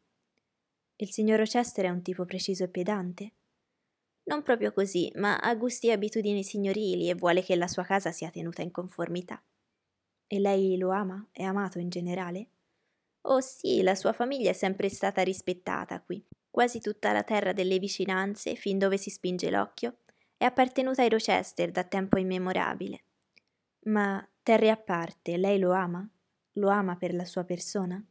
Il 0.95 1.11
signor 1.11 1.37
Rochester 1.37 1.85
è 1.85 1.89
un 1.89 2.01
tipo 2.01 2.25
preciso 2.25 2.63
e 2.63 2.69
pedante? 2.69 3.33
Non 4.23 4.41
proprio 4.41 4.73
così, 4.73 5.11
ma 5.17 5.37
ha 5.37 5.53
gusti 5.53 5.89
e 5.89 5.91
abitudini 5.91 6.43
signorili 6.43 7.07
e 7.07 7.13
vuole 7.13 7.43
che 7.43 7.55
la 7.55 7.67
sua 7.67 7.83
casa 7.83 8.11
sia 8.11 8.31
tenuta 8.31 8.63
in 8.63 8.71
conformità. 8.71 9.39
E 10.25 10.39
lei 10.39 10.75
lo 10.79 10.89
ama? 10.89 11.29
È 11.31 11.43
amato 11.43 11.77
in 11.77 11.89
generale? 11.89 12.49
Oh 13.23 13.39
sì, 13.41 13.81
la 13.81 13.95
sua 13.95 14.13
famiglia 14.13 14.49
è 14.49 14.53
sempre 14.53 14.89
stata 14.89 15.21
rispettata 15.21 16.01
qui. 16.01 16.25
Quasi 16.49 16.79
tutta 16.79 17.11
la 17.11 17.23
terra 17.23 17.53
delle 17.53 17.79
vicinanze, 17.79 18.55
fin 18.55 18.77
dove 18.77 18.97
si 18.97 19.09
spinge 19.09 19.49
l'occhio, 19.49 19.99
è 20.37 20.45
appartenuta 20.45 21.01
ai 21.01 21.09
Rochester 21.09 21.71
da 21.71 21.83
tempo 21.83 22.17
immemorabile. 22.17 23.03
Ma, 23.85 24.25
terre 24.43 24.69
a 24.69 24.77
parte, 24.77 25.37
lei 25.37 25.59
lo 25.59 25.71
ama? 25.71 26.07
Lo 26.53 26.69
ama 26.69 26.95
per 26.97 27.13
la 27.13 27.25
sua 27.25 27.43
persona? 27.43 28.03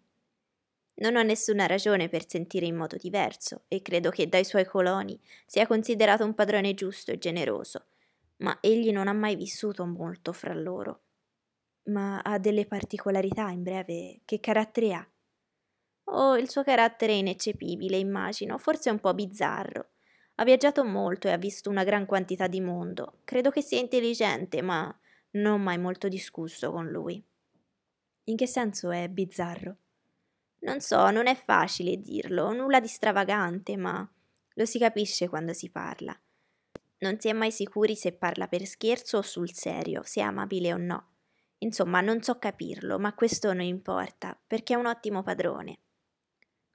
Non 1.01 1.17
ho 1.17 1.23
nessuna 1.23 1.67
ragione 1.67 2.09
per 2.09 2.29
sentire 2.29 2.67
in 2.67 2.77
modo 2.77 2.97
diverso 2.97 3.65
e 3.69 3.83
credo 3.83 4.11
che 4.11 4.29
dai 4.29 4.45
suoi 4.45 4.67
coloni 4.67 5.19
sia 5.47 5.67
considerato 5.67 6.25
un 6.25 6.35
padrone 6.35 6.75
giusto 6.75 7.11
e 7.11 7.19
generoso, 7.19 7.87
ma 8.39 8.59
egli 8.61 8.93
non 8.93 9.09
ha 9.09 9.13
mai 9.13 9.35
vissuto 9.35 9.87
molto 9.87 10.33
fra 10.33 10.55
loro. 10.55 11.03
Ma 11.89 12.21
ha 12.21 12.39
delle 12.39 12.67
particolarità, 12.67 13.49
in 13.51 13.63
breve, 13.63 14.21
che 14.25 14.41
carattere 14.41 14.95
ha? 14.95 15.09
Oh, 16.11 16.37
il 16.37 16.49
suo 16.49 16.63
carattere 16.63 17.13
è 17.13 17.17
ineccepibile, 17.17 17.97
immagino, 17.97 18.59
forse 18.59 18.91
un 18.91 18.99
po' 18.99 19.15
bizzarro. 19.15 19.91
Ha 20.37 20.45
viaggiato 20.45 20.85
molto 20.85 21.29
e 21.29 21.33
ha 21.33 21.37
visto 21.37 21.69
una 21.69 21.85
gran 21.85 22.07
quantità 22.07 22.47
di 22.47 22.61
mondo. 22.61 23.21
Credo 23.25 23.51
che 23.51 23.63
sia 23.63 23.79
intelligente, 23.79 24.63
ma 24.63 24.95
non 25.33 25.63
mai 25.63 25.79
molto 25.79 26.09
discusso 26.09 26.71
con 26.71 26.87
lui. 26.89 27.23
In 28.25 28.37
che 28.37 28.47
senso 28.47 28.91
è 28.91 29.09
bizzarro? 29.09 29.77
Non 30.61 30.81
so, 30.81 31.11
non 31.11 31.27
è 31.27 31.35
facile 31.35 31.97
dirlo, 31.97 32.53
nulla 32.53 32.81
di 32.81 32.89
stravagante, 32.89 33.77
ma 33.77 34.09
lo 34.55 34.65
si 34.65 34.79
capisce 34.79 35.29
quando 35.29 35.53
si 35.53 35.71
parla. 35.71 36.19
Non 36.99 37.19
si 37.19 37.29
è 37.29 37.33
mai 37.33 37.51
sicuri 37.51 37.97
se 37.97 38.13
parla 38.13 38.49
per 38.49 38.67
scherzo 38.67 39.19
o 39.19 39.23
sul 39.23 39.53
serio, 39.53 40.03
se 40.05 40.21
è 40.21 40.25
amabile 40.25 40.73
o 40.73 40.77
no. 40.77 41.07
Insomma, 41.59 42.01
non 42.01 42.23
so 42.23 42.39
capirlo, 42.39 42.99
ma 42.99 43.15
questo 43.15 43.53
non 43.53 43.65
importa, 43.65 44.39
perché 44.47 44.75
è 44.75 44.77
un 44.77 44.87
ottimo 44.87 45.23
padrone. 45.23 45.79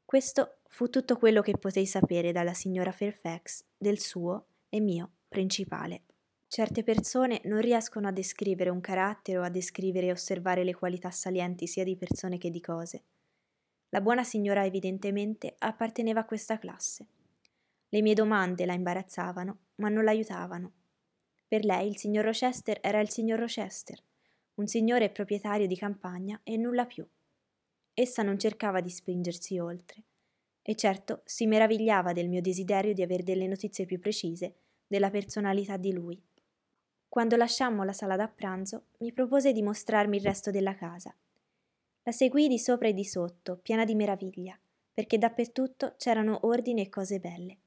Questo 0.04 0.58
fu 0.68 0.90
tutto 0.90 1.18
quello 1.18 1.42
che 1.42 1.58
potei 1.58 1.86
sapere 1.86 2.32
dalla 2.32 2.54
signora 2.54 2.92
Fairfax 2.92 3.64
del 3.78 4.00
suo 4.00 4.46
e 4.70 4.80
mio 4.80 5.12
principale. 5.30 6.04
Certe 6.48 6.84
persone 6.84 7.42
non 7.46 7.62
riescono 7.62 8.08
a 8.08 8.12
descrivere 8.12 8.70
un 8.70 8.82
carattere 8.82 9.40
o 9.40 9.42
a 9.42 9.50
descrivere 9.50 10.08
e 10.08 10.12
osservare 10.12 10.64
le 10.64 10.76
qualità 10.76 11.10
salienti 11.10 11.66
sia 11.66 11.84
di 11.84 11.96
persone 11.96 12.38
che 12.38 12.52
di 12.52 12.62
cose. 12.62 13.04
La 13.90 14.02
buona 14.02 14.24
signora 14.24 14.66
evidentemente 14.66 15.56
apparteneva 15.58 16.20
a 16.20 16.26
questa 16.26 16.60
classe. 16.60 17.08
Le 17.90 18.02
mie 18.02 18.14
domande 18.14 18.66
la 18.66 18.74
imbarazzavano, 18.74 19.58
ma 19.76 19.90
non 19.90 20.04
l'aiutavano. 20.04 20.72
Per 21.48 21.64
lei 21.64 21.88
il 21.88 21.98
signor 21.98 22.26
Rochester 22.26 22.80
era 22.82 23.00
il 23.00 23.10
signor 23.10 23.40
Rochester, 23.40 24.02
un 24.56 24.68
signore 24.68 25.10
proprietario 25.10 25.68
di 25.68 25.76
campagna 25.76 26.40
e 26.44 26.58
nulla 26.58 26.86
più. 26.86 27.08
Essa 27.94 28.24
non 28.24 28.38
cercava 28.38 28.82
di 28.82 28.90
spingersi 28.90 29.58
oltre. 29.60 30.04
E 30.62 30.76
certo 30.76 31.22
si 31.26 31.46
meravigliava 31.46 32.14
del 32.14 32.30
mio 32.30 32.42
desiderio 32.42 32.94
di 32.94 33.02
avere 33.02 33.24
delle 33.24 33.48
notizie 33.48 33.86
più 33.86 34.00
precise 34.00 34.56
della 34.88 35.10
personalità 35.10 35.78
di 35.78 35.92
lui. 35.92 36.22
Quando 37.10 37.36
lasciammo 37.36 37.84
la 37.84 37.94
sala 37.94 38.16
da 38.16 38.28
pranzo, 38.28 38.86
mi 39.00 39.12
propose 39.12 39.52
di 39.52 39.62
mostrarmi 39.62 40.18
il 40.18 40.24
resto 40.24 40.52
della 40.52 40.74
casa. 40.76 41.16
La 42.04 42.12
seguii 42.12 42.48
di 42.48 42.58
sopra 42.58 42.88
e 42.88 42.94
di 42.94 43.06
sotto, 43.06 43.58
piena 43.58 43.86
di 43.86 43.96
meraviglia, 43.96 44.58
perché 44.94 45.18
dappertutto 45.18 45.96
c'erano 45.98 46.46
ordini 46.48 46.82
e 46.82 46.90
cose 46.90 47.20
belle. 47.20 47.58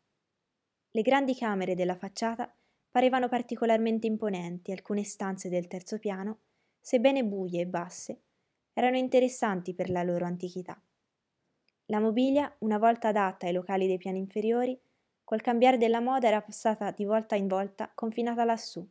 Le 0.90 1.02
grandi 1.02 1.34
camere 1.34 1.74
della 1.74 1.96
facciata 1.96 2.52
parevano 2.90 3.28
particolarmente 3.28 4.06
imponenti, 4.06 4.72
alcune 4.72 5.04
stanze 5.04 5.48
del 5.48 5.66
terzo 5.66 5.98
piano, 5.98 6.38
sebbene 6.86 7.24
buie 7.24 7.62
e 7.62 7.66
basse, 7.66 8.20
erano 8.72 8.96
interessanti 8.96 9.74
per 9.74 9.90
la 9.90 10.04
loro 10.04 10.24
antichità. 10.24 10.80
La 11.86 11.98
mobilia, 11.98 12.54
una 12.60 12.78
volta 12.78 13.08
adatta 13.08 13.46
ai 13.46 13.52
locali 13.52 13.88
dei 13.88 13.98
piani 13.98 14.18
inferiori, 14.18 14.78
col 15.24 15.40
cambiare 15.40 15.78
della 15.78 15.98
moda 15.98 16.28
era 16.28 16.40
passata 16.40 16.92
di 16.92 17.04
volta 17.04 17.34
in 17.34 17.48
volta 17.48 17.90
confinata 17.92 18.44
lassù. 18.44 18.86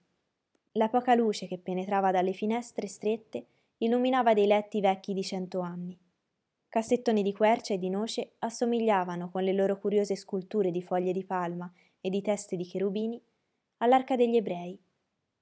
La 0.74 0.90
poca 0.90 1.16
luce 1.16 1.48
che 1.48 1.58
penetrava 1.58 2.12
dalle 2.12 2.34
finestre 2.34 2.88
strette 2.88 3.46
illuminava 3.78 4.34
dei 4.34 4.48
letti 4.48 4.82
vecchi 4.82 5.14
di 5.14 5.24
cento 5.24 5.62
anni. 5.62 5.98
Cassettoni 6.68 7.24
di 7.24 7.32
quercia 7.32 7.76
e 7.76 7.80
di 7.80 7.90
noce 7.90 8.34
assomigliavano, 8.40 9.30
con 9.30 9.42
le 9.42 9.54
loro 9.54 9.80
curiose 9.80 10.18
sculture 10.18 10.70
di 10.70 10.82
foglie 10.82 11.14
di 11.14 11.24
palma 11.24 11.72
e 12.02 12.10
di 12.10 12.22
teste 12.22 12.58
di 12.58 12.66
cherubini, 12.66 13.24
all'arca 13.78 14.18
degli 14.18 14.36
ebrei, 14.36 14.78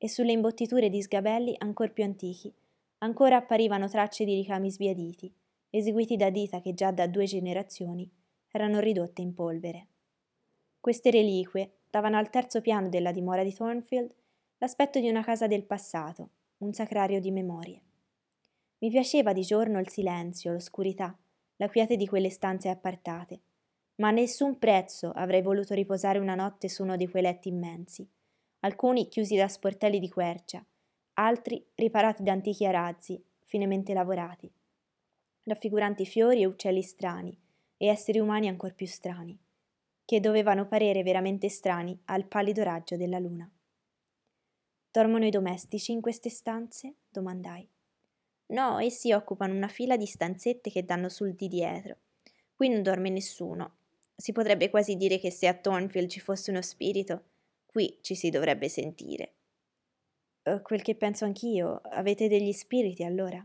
e 0.04 0.10
sulle 0.10 0.34
imbottiture 0.34 0.90
di 0.90 1.02
sgabelli 1.02 1.56
ancor 1.60 1.94
più 1.94 2.04
antichi 2.04 2.54
ancora 2.98 3.38
apparivano 3.38 3.88
tracce 3.88 4.26
di 4.26 4.36
ricami 4.36 4.70
sbiaditi, 4.70 5.34
eseguiti 5.70 6.18
da 6.18 6.30
dita 6.30 6.60
che 6.60 6.74
già 6.74 6.92
da 6.92 7.08
due 7.08 7.24
generazioni 7.24 8.10
erano 8.52 8.82
ridotte 8.82 9.22
in 9.22 9.34
polvere. 9.34 9.88
Queste 10.82 11.10
reliquie 11.10 11.84
davano 11.90 12.18
al 12.18 12.30
terzo 12.30 12.60
piano 12.60 12.90
della 12.90 13.14
dimora 13.14 13.44
di 13.44 13.54
Thornfield 13.54 14.14
l'aspetto 14.58 15.00
di 15.00 15.08
una 15.08 15.24
casa 15.24 15.48
del 15.48 15.64
passato, 15.64 16.32
un 16.58 16.74
sacrario 16.74 17.22
di 17.22 17.32
memorie. 17.32 17.82
Mi 18.80 18.90
piaceva 18.90 19.32
di 19.32 19.44
giorno 19.44 19.80
il 19.80 19.88
silenzio, 19.88 20.52
l'oscurità, 20.52 21.18
la 21.56 21.70
quiete 21.70 21.96
di 21.96 22.08
quelle 22.08 22.30
stanze 22.30 22.68
appartate, 22.68 23.40
ma 23.96 24.10
a 24.10 24.12
nessun 24.12 24.60
prezzo 24.60 25.12
avrei 25.12 25.42
voluto 25.42 25.74
riposare 25.74 26.20
una 26.20 26.36
notte 26.36 26.68
su 26.68 26.84
uno 26.84 26.98
di 26.98 27.08
quei 27.08 27.24
letti 27.24 27.48
immensi, 27.48 28.06
alcuni 28.64 29.10
chiusi 29.10 29.36
da 29.36 29.48
sportelli 29.48 30.00
di 30.00 30.10
quercia, 30.10 30.66
altri 31.16 31.66
riparati 31.76 32.24
da 32.24 32.32
antichi 32.32 32.66
arazzi, 32.66 33.22
finemente 33.46 33.94
lavorati, 33.94 34.52
raffiguranti 35.44 36.06
fiori 36.06 36.42
e 36.42 36.46
uccelli 36.46 36.82
strani, 36.82 37.38
e 37.76 37.88
esseri 37.88 38.20
umani 38.20 38.48
ancor 38.48 38.74
più 38.74 38.88
strani, 38.88 39.38
che 40.06 40.20
dovevano 40.22 40.68
parere 40.68 41.04
veramente 41.04 41.50
strani 41.50 42.00
al 42.06 42.26
pallido 42.26 42.64
raggio 42.64 42.96
della 42.96 43.20
luna. 43.20 43.50
Dormono 44.92 45.26
i 45.26 45.30
domestici 45.30 45.92
in 45.92 46.00
queste 46.00 46.30
stanze? 46.30 46.96
domandai. 47.10 47.68
No, 48.48 48.80
essi 48.80 49.12
occupano 49.12 49.54
una 49.54 49.68
fila 49.68 49.98
di 49.98 50.06
stanzette 50.06 50.70
che 50.70 50.86
danno 50.86 51.10
sul 51.10 51.34
di 51.34 51.50
dietro. 51.50 51.98
Qui 52.56 52.70
non 52.70 52.82
dorme 52.82 53.10
nessuno. 53.10 53.78
Si 54.16 54.32
potrebbe 54.32 54.70
quasi 54.70 54.96
dire 54.96 55.20
che 55.20 55.32
se 55.32 55.48
a 55.48 55.54
Thornfield 55.54 56.08
ci 56.08 56.20
fosse 56.22 56.52
uno 56.52 56.62
spirito, 56.62 57.32
qui 57.74 57.98
ci 58.02 58.14
si 58.14 58.30
dovrebbe 58.30 58.70
sentire. 58.70 59.34
Uh, 60.44 60.62
quel 60.62 60.84
che 60.84 60.96
penso 60.96 61.26
anch'io. 61.26 61.82
Avete 61.86 62.28
degli 62.28 62.52
spiriti 62.52 63.04
allora? 63.04 63.44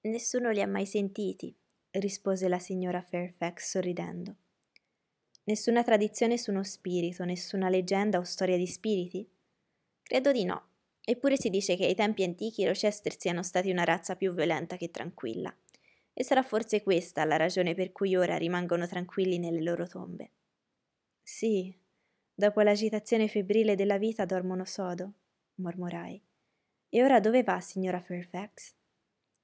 Nessuno 0.00 0.50
li 0.50 0.62
ha 0.62 0.66
mai 0.66 0.86
sentiti, 0.86 1.54
rispose 1.90 2.48
la 2.48 2.58
signora 2.58 3.02
Fairfax 3.02 3.68
sorridendo. 3.68 4.36
Nessuna 5.44 5.82
tradizione 5.82 6.38
su 6.38 6.50
uno 6.50 6.64
spirito, 6.64 7.24
nessuna 7.24 7.68
leggenda 7.68 8.18
o 8.18 8.22
storia 8.22 8.56
di 8.56 8.66
spiriti? 8.66 9.28
Credo 10.02 10.32
di 10.32 10.44
no. 10.44 10.68
Eppure 11.04 11.36
si 11.36 11.50
dice 11.50 11.76
che 11.76 11.84
ai 11.84 11.94
tempi 11.94 12.22
antichi 12.22 12.62
i 12.62 12.66
Rochester 12.66 13.18
siano 13.18 13.42
stati 13.42 13.70
una 13.70 13.84
razza 13.84 14.16
più 14.16 14.32
violenta 14.32 14.78
che 14.78 14.90
tranquilla. 14.90 15.54
E 16.14 16.24
sarà 16.24 16.42
forse 16.42 16.82
questa 16.82 17.26
la 17.26 17.36
ragione 17.36 17.74
per 17.74 17.92
cui 17.92 18.16
ora 18.16 18.38
rimangono 18.38 18.86
tranquilli 18.86 19.38
nelle 19.38 19.60
loro 19.60 19.86
tombe. 19.86 20.30
Sì, 21.22 21.76
dopo 22.34 22.60
l'agitazione 22.60 23.28
febbrile 23.28 23.74
della 23.74 23.98
vita 23.98 24.24
dormono 24.24 24.64
sodo, 24.64 25.12
mormorai. 25.56 26.22
E 26.88 27.02
ora 27.02 27.20
dove 27.20 27.42
va, 27.42 27.60
signora 27.60 28.00
Fairfax? 28.00 28.74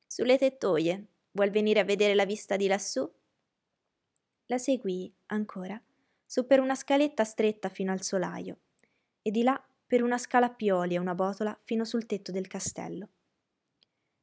Sulle 0.06 0.38
tettoie. 0.38 1.06
Vuol 1.30 1.50
venire 1.50 1.80
a 1.80 1.84
vedere 1.84 2.14
la 2.14 2.24
vista 2.24 2.56
di 2.56 2.66
lassù? 2.66 3.08
La 4.46 4.58
seguii, 4.58 5.14
ancora, 5.26 5.80
su 6.24 6.46
per 6.46 6.60
una 6.60 6.74
scaletta 6.74 7.24
stretta 7.24 7.68
fino 7.68 7.92
al 7.92 8.02
solaio, 8.02 8.58
e 9.22 9.30
di 9.30 9.42
là 9.42 9.62
per 9.86 10.02
una 10.02 10.18
scala 10.18 10.46
a 10.46 10.54
pioli 10.54 10.94
e 10.94 10.98
una 10.98 11.14
botola 11.14 11.58
fino 11.64 11.84
sul 11.84 12.06
tetto 12.06 12.32
del 12.32 12.46
castello. 12.46 13.08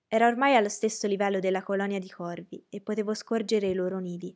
Era 0.08 0.28
ormai 0.28 0.56
allo 0.56 0.70
stesso 0.70 1.08
livello 1.08 1.40
della 1.40 1.64
colonia 1.64 2.00
di 2.00 2.10
corvi 2.10 2.64
e 2.70 2.82
potevo 2.82 3.14
scorgere 3.14 3.68
i 3.68 3.74
loro 3.74 4.00
nidi. 4.00 4.36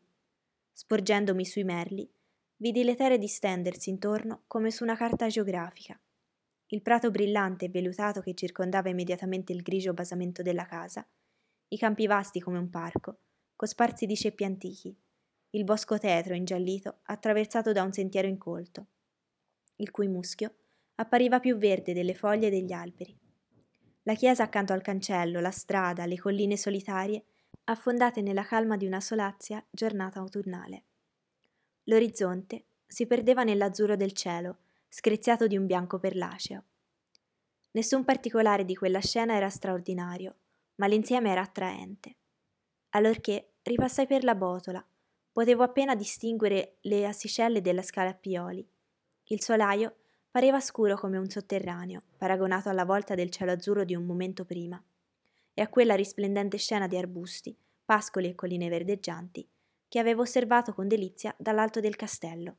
Sporgendomi 0.71 1.45
sui 1.45 1.63
merli, 1.63 2.09
vidi 2.61 2.83
le 2.83 2.95
terre 2.95 3.17
distendersi 3.17 3.89
intorno 3.89 4.43
come 4.47 4.69
su 4.69 4.83
una 4.83 4.97
carta 4.97 5.27
geografica. 5.27 5.99
Il 6.67 6.81
prato 6.81 7.09
brillante 7.09 7.65
e 7.65 7.69
velutato 7.69 8.19
che 8.19 8.33
circondava 8.33 8.89
immediatamente 8.89 9.53
il 9.53 9.61
grigio 9.61 9.93
basamento 9.93 10.41
della 10.41 10.65
casa, 10.65 11.07
i 11.69 11.77
campi 11.77 12.05
vasti 12.05 12.41
come 12.41 12.57
un 12.57 12.69
parco, 12.69 13.19
cosparsi 13.55 14.05
di 14.05 14.15
ceppi 14.15 14.43
antichi, 14.43 14.95
il 15.51 15.63
bosco 15.63 15.97
tetro 15.97 16.35
ingiallito 16.35 16.99
attraversato 17.03 17.71
da 17.71 17.81
un 17.83 17.93
sentiero 17.93 18.27
incolto, 18.27 18.87
il 19.77 19.89
cui 19.89 20.07
muschio 20.07 20.53
appariva 20.95 21.39
più 21.39 21.55
verde 21.55 21.93
delle 21.93 22.13
foglie 22.13 22.49
degli 22.49 22.73
alberi. 22.73 23.17
La 24.03 24.15
chiesa 24.15 24.43
accanto 24.43 24.73
al 24.73 24.81
cancello, 24.81 25.39
la 25.39 25.51
strada, 25.51 26.05
le 26.05 26.19
colline 26.19 26.57
solitarie, 26.57 27.23
affondate 27.65 28.21
nella 28.21 28.43
calma 28.43 28.75
di 28.75 28.85
una 28.85 28.99
solazia 28.99 29.65
giornata 29.71 30.19
autunnale. 30.19 30.88
L'orizzonte 31.83 32.65
si 32.85 33.05
perdeva 33.05 33.43
nell'azzurro 33.43 33.95
del 33.95 34.13
cielo, 34.13 34.57
screziato 34.89 35.47
di 35.47 35.55
un 35.55 35.65
bianco 35.65 35.99
perlaceo. 35.99 36.63
Nessun 37.71 38.03
particolare 38.03 38.65
di 38.65 38.75
quella 38.75 38.99
scena 38.99 39.35
era 39.35 39.49
straordinario, 39.49 40.35
ma 40.75 40.87
l'insieme 40.87 41.29
era 41.29 41.41
attraente. 41.41 42.15
Allorché 42.89 43.53
ripassai 43.61 44.07
per 44.07 44.23
la 44.23 44.33
botola, 44.33 44.83
potevo 45.31 45.61
appena 45.61 45.95
distinguere 45.95 46.77
le 46.81 47.05
assicelle 47.05 47.61
della 47.61 47.83
scala 47.83 48.09
a 48.09 48.15
pioli. 48.15 48.67
Il 49.25 49.41
solaio 49.41 49.95
pareva 50.31 50.59
scuro 50.59 50.95
come 50.95 51.17
un 51.17 51.29
sotterraneo, 51.29 52.01
paragonato 52.17 52.69
alla 52.69 52.85
volta 52.85 53.13
del 53.13 53.29
cielo 53.29 53.51
azzurro 53.51 53.83
di 53.83 53.95
un 53.95 54.05
momento 54.05 54.45
prima, 54.45 54.83
e 55.53 55.61
a 55.61 55.67
quella 55.67 55.93
risplendente 55.93 56.57
scena 56.57 56.87
di 56.87 56.97
arbusti, 56.97 57.55
pascoli 57.85 58.29
e 58.29 58.35
colline 58.35 58.69
verdeggianti 58.69 59.47
che 59.89 59.99
avevo 59.99 60.21
osservato 60.21 60.73
con 60.73 60.87
delizia 60.87 61.35
dall'alto 61.37 61.81
del 61.81 61.95
castello. 61.95 62.57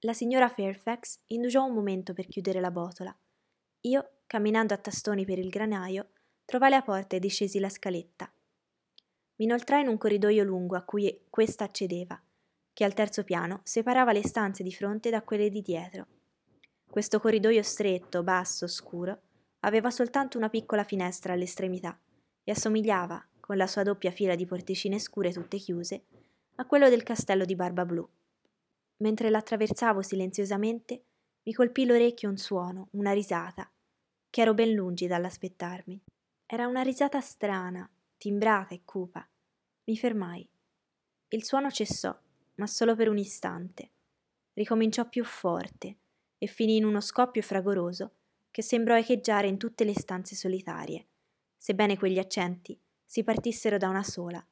La 0.00 0.12
signora 0.12 0.48
Fairfax 0.48 1.18
indugiò 1.28 1.64
un 1.64 1.74
momento 1.74 2.12
per 2.12 2.28
chiudere 2.28 2.60
la 2.60 2.70
botola. 2.70 3.16
Io, 3.80 4.10
camminando 4.26 4.74
a 4.74 4.76
tastoni 4.76 5.24
per 5.24 5.38
il 5.38 5.48
granaio, 5.48 6.10
trovai 6.44 6.70
la 6.70 6.82
porta 6.82 7.16
e 7.16 7.20
discesi 7.20 7.58
la 7.58 7.68
scaletta. 7.68 8.30
Mi 9.36 9.46
inoltrai 9.46 9.82
in 9.82 9.88
un 9.88 9.98
corridoio 9.98 10.44
lungo 10.44 10.76
a 10.76 10.82
cui 10.82 11.24
questa 11.28 11.64
accedeva, 11.64 12.20
che 12.72 12.84
al 12.84 12.94
terzo 12.94 13.24
piano 13.24 13.60
separava 13.64 14.12
le 14.12 14.24
stanze 14.24 14.62
di 14.62 14.72
fronte 14.72 15.10
da 15.10 15.22
quelle 15.22 15.48
di 15.48 15.62
dietro. 15.62 16.06
Questo 16.88 17.18
corridoio 17.18 17.62
stretto, 17.62 18.22
basso, 18.22 18.66
scuro, 18.66 19.20
aveva 19.60 19.90
soltanto 19.90 20.38
una 20.38 20.48
piccola 20.48 20.84
finestra 20.84 21.32
all'estremità 21.32 21.98
e 22.44 22.52
assomigliava, 22.52 23.26
con 23.40 23.56
la 23.56 23.66
sua 23.66 23.82
doppia 23.82 24.10
fila 24.10 24.34
di 24.34 24.46
porticine 24.46 24.98
scure 24.98 25.32
tutte 25.32 25.56
chiuse, 25.56 26.04
a 26.60 26.66
quello 26.66 26.88
del 26.88 27.04
castello 27.04 27.44
di 27.44 27.54
Barba 27.54 27.84
Blu. 27.84 28.08
Mentre 28.96 29.30
l'attraversavo 29.30 30.02
silenziosamente, 30.02 31.04
mi 31.44 31.52
colpì 31.52 31.86
l'orecchio 31.86 32.28
un 32.28 32.36
suono, 32.36 32.88
una 32.92 33.12
risata, 33.12 33.70
che 34.28 34.40
ero 34.40 34.54
ben 34.54 34.72
lungi 34.72 35.06
dall'aspettarmi. 35.06 36.02
Era 36.46 36.66
una 36.66 36.82
risata 36.82 37.20
strana, 37.20 37.88
timbrata 38.16 38.74
e 38.74 38.82
cupa. 38.84 39.26
Mi 39.84 39.96
fermai. 39.96 40.48
Il 41.28 41.44
suono 41.44 41.70
cessò, 41.70 42.16
ma 42.56 42.66
solo 42.66 42.96
per 42.96 43.08
un 43.08 43.18
istante. 43.18 43.90
Ricominciò 44.54 45.08
più 45.08 45.24
forte, 45.24 45.98
e 46.38 46.46
finì 46.48 46.76
in 46.76 46.84
uno 46.84 47.00
scoppio 47.00 47.42
fragoroso 47.42 48.14
che 48.50 48.62
sembrò 48.62 48.96
echeggiare 48.96 49.46
in 49.46 49.58
tutte 49.58 49.84
le 49.84 49.96
stanze 49.96 50.34
solitarie, 50.34 51.06
sebbene 51.56 51.96
quegli 51.96 52.18
accenti 52.18 52.76
si 53.04 53.22
partissero 53.22 53.78
da 53.78 53.88
una 53.88 54.02
sola, 54.02 54.44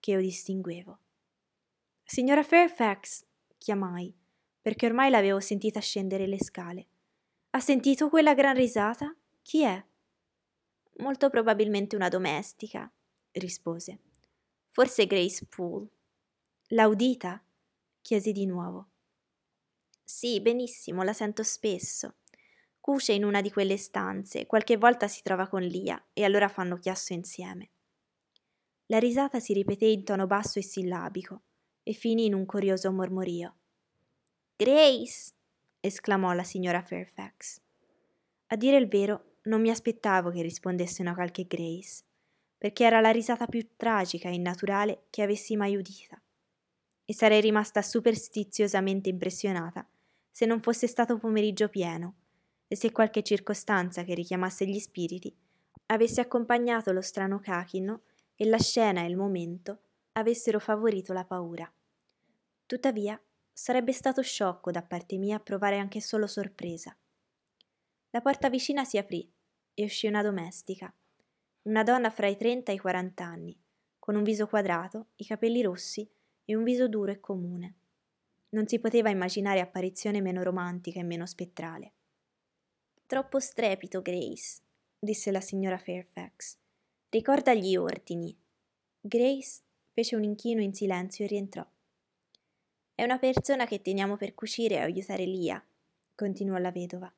che 0.00 0.10
io 0.10 0.20
distinguevo. 0.20 1.00
Signora 2.06 2.42
Fairfax, 2.42 3.24
chiamai, 3.56 4.14
perché 4.60 4.84
ormai 4.86 5.08
l'avevo 5.08 5.40
sentita 5.40 5.80
scendere 5.80 6.26
le 6.26 6.38
scale. 6.38 6.86
Ha 7.50 7.60
sentito 7.60 8.10
quella 8.10 8.34
gran 8.34 8.54
risata? 8.54 9.16
Chi 9.40 9.62
è? 9.62 9.82
Molto 10.98 11.30
probabilmente 11.30 11.96
una 11.96 12.10
domestica, 12.10 12.92
rispose. 13.32 14.00
Forse 14.68 15.06
Grace 15.06 15.46
Poole. 15.46 15.88
L'ha 16.68 16.86
udita? 16.86 17.42
chiesi 18.02 18.32
di 18.32 18.44
nuovo. 18.44 18.90
Sì, 20.04 20.42
benissimo, 20.42 21.02
la 21.04 21.14
sento 21.14 21.42
spesso. 21.42 22.16
Cuce 22.80 23.14
in 23.14 23.24
una 23.24 23.40
di 23.40 23.50
quelle 23.50 23.78
stanze, 23.78 24.44
qualche 24.44 24.76
volta 24.76 25.08
si 25.08 25.22
trova 25.22 25.48
con 25.48 25.62
Lia 25.62 26.08
e 26.12 26.22
allora 26.22 26.48
fanno 26.48 26.76
chiasso 26.76 27.14
insieme. 27.14 27.70
La 28.86 28.98
risata 28.98 29.40
si 29.40 29.54
ripeté 29.54 29.86
in 29.86 30.04
tono 30.04 30.26
basso 30.26 30.58
e 30.58 30.62
sillabico 30.62 31.44
e 31.84 31.92
finì 31.92 32.24
in 32.24 32.34
un 32.34 32.44
curioso 32.46 32.90
mormorio. 32.90 33.54
Grace! 34.56 35.32
esclamò 35.78 36.32
la 36.32 36.42
signora 36.42 36.82
Fairfax. 36.82 37.60
A 38.48 38.56
dire 38.56 38.78
il 38.78 38.88
vero, 38.88 39.36
non 39.42 39.60
mi 39.60 39.70
aspettavo 39.70 40.30
che 40.30 40.42
rispondesse 40.42 41.02
una 41.02 41.14
qualche 41.14 41.46
Grace, 41.46 42.02
perché 42.56 42.84
era 42.84 43.00
la 43.00 43.10
risata 43.10 43.46
più 43.46 43.68
tragica 43.76 44.28
e 44.28 44.34
innaturale 44.34 45.04
che 45.10 45.22
avessi 45.22 45.54
mai 45.54 45.76
udita. 45.76 46.20
E 47.04 47.14
sarei 47.14 47.42
rimasta 47.42 47.82
superstiziosamente 47.82 49.10
impressionata 49.10 49.86
se 50.30 50.46
non 50.46 50.60
fosse 50.60 50.86
stato 50.86 51.18
pomeriggio 51.18 51.68
pieno 51.68 52.14
e 52.66 52.76
se 52.76 52.90
qualche 52.90 53.22
circostanza 53.22 54.02
che 54.04 54.14
richiamasse 54.14 54.66
gli 54.66 54.78
spiriti 54.78 55.32
avesse 55.86 56.20
accompagnato 56.20 56.92
lo 56.92 57.02
strano 57.02 57.38
cachino 57.38 58.02
e 58.34 58.46
la 58.46 58.58
scena 58.58 59.02
e 59.02 59.08
il 59.08 59.16
momento 59.16 59.80
avessero 60.16 60.58
favorito 60.58 61.12
la 61.12 61.24
paura. 61.24 61.70
Tuttavia, 62.66 63.20
sarebbe 63.52 63.92
stato 63.92 64.22
sciocco 64.22 64.70
da 64.70 64.82
parte 64.82 65.16
mia 65.16 65.38
provare 65.38 65.78
anche 65.78 66.00
solo 66.00 66.26
sorpresa. 66.26 66.96
La 68.10 68.20
porta 68.20 68.48
vicina 68.48 68.84
si 68.84 68.96
aprì 68.98 69.28
e 69.74 69.84
uscì 69.84 70.06
una 70.06 70.22
domestica, 70.22 70.92
una 71.62 71.82
donna 71.82 72.10
fra 72.10 72.28
i 72.28 72.36
trenta 72.36 72.70
e 72.70 72.76
i 72.76 72.78
quarant'anni, 72.78 73.58
con 73.98 74.14
un 74.14 74.22
viso 74.22 74.46
quadrato, 74.46 75.08
i 75.16 75.24
capelli 75.24 75.62
rossi 75.62 76.08
e 76.44 76.54
un 76.54 76.62
viso 76.62 76.88
duro 76.88 77.10
e 77.10 77.20
comune. 77.20 77.74
Non 78.50 78.68
si 78.68 78.78
poteva 78.78 79.10
immaginare 79.10 79.60
apparizione 79.60 80.20
meno 80.20 80.42
romantica 80.42 81.00
e 81.00 81.04
meno 81.04 81.26
spettrale. 81.26 81.92
Troppo 83.06 83.40
strepito, 83.40 84.00
Grace, 84.00 84.60
disse 84.96 85.32
la 85.32 85.40
signora 85.40 85.78
Fairfax. 85.78 86.56
Ricorda 87.08 87.52
gli 87.52 87.76
ordini. 87.76 88.36
Grace 89.00 89.63
fece 89.94 90.16
un 90.16 90.24
inchino 90.24 90.60
in 90.60 90.74
silenzio 90.74 91.24
e 91.24 91.28
rientrò. 91.28 91.64
È 92.96 93.02
una 93.02 93.18
persona 93.18 93.64
che 93.64 93.80
teniamo 93.80 94.16
per 94.16 94.34
cucire 94.34 94.74
e 94.74 94.80
aiutare 94.80 95.24
Lia, 95.24 95.64
continuò 96.14 96.58
la 96.58 96.72
vedova. 96.72 97.10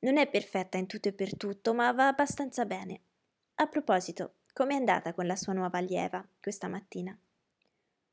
Non 0.00 0.16
è 0.16 0.28
perfetta 0.28 0.78
in 0.78 0.86
tutto 0.86 1.08
e 1.08 1.12
per 1.12 1.36
tutto, 1.36 1.74
ma 1.74 1.92
va 1.92 2.06
abbastanza 2.06 2.64
bene. 2.64 3.00
A 3.56 3.66
proposito, 3.66 4.34
com'è 4.52 4.74
andata 4.74 5.12
con 5.12 5.26
la 5.26 5.36
sua 5.36 5.52
nuova 5.52 5.78
allieva 5.78 6.26
questa 6.40 6.68
mattina? 6.68 7.16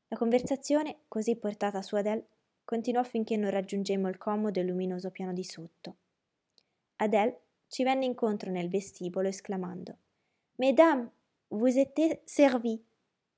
La 0.08 0.16
conversazione, 0.16 1.02
così 1.06 1.36
portata 1.36 1.80
su 1.80 1.94
Adele, 1.94 2.26
continuò 2.64 3.04
finché 3.04 3.36
non 3.36 3.50
raggiungemmo 3.50 4.08
il 4.08 4.18
comodo 4.18 4.58
e 4.58 4.64
luminoso 4.64 5.10
piano 5.10 5.32
di 5.32 5.44
sotto. 5.44 5.96
Adele 6.96 7.40
ci 7.68 7.84
venne 7.84 8.04
incontro 8.04 8.50
nel 8.50 8.68
vestibolo 8.68 9.28
esclamando 9.28 9.96
Mesdames, 10.56 11.08
vous 11.48 11.76
êtes 11.76 12.18
servies 12.24 12.80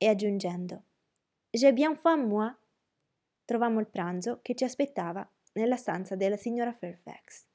e 0.02 0.08
aggiungendo 0.08 0.82
J'ai 1.54 1.72
bien 1.72 1.94
faim 1.94 2.26
moi. 2.26 2.50
Trovammo 3.44 3.78
il 3.78 3.86
pranzo 3.86 4.40
che 4.42 4.54
ci 4.54 4.64
aspettava 4.64 5.28
nella 5.52 5.76
stanza 5.76 6.16
della 6.16 6.36
signora 6.36 6.72
Fairfax. 6.72 7.46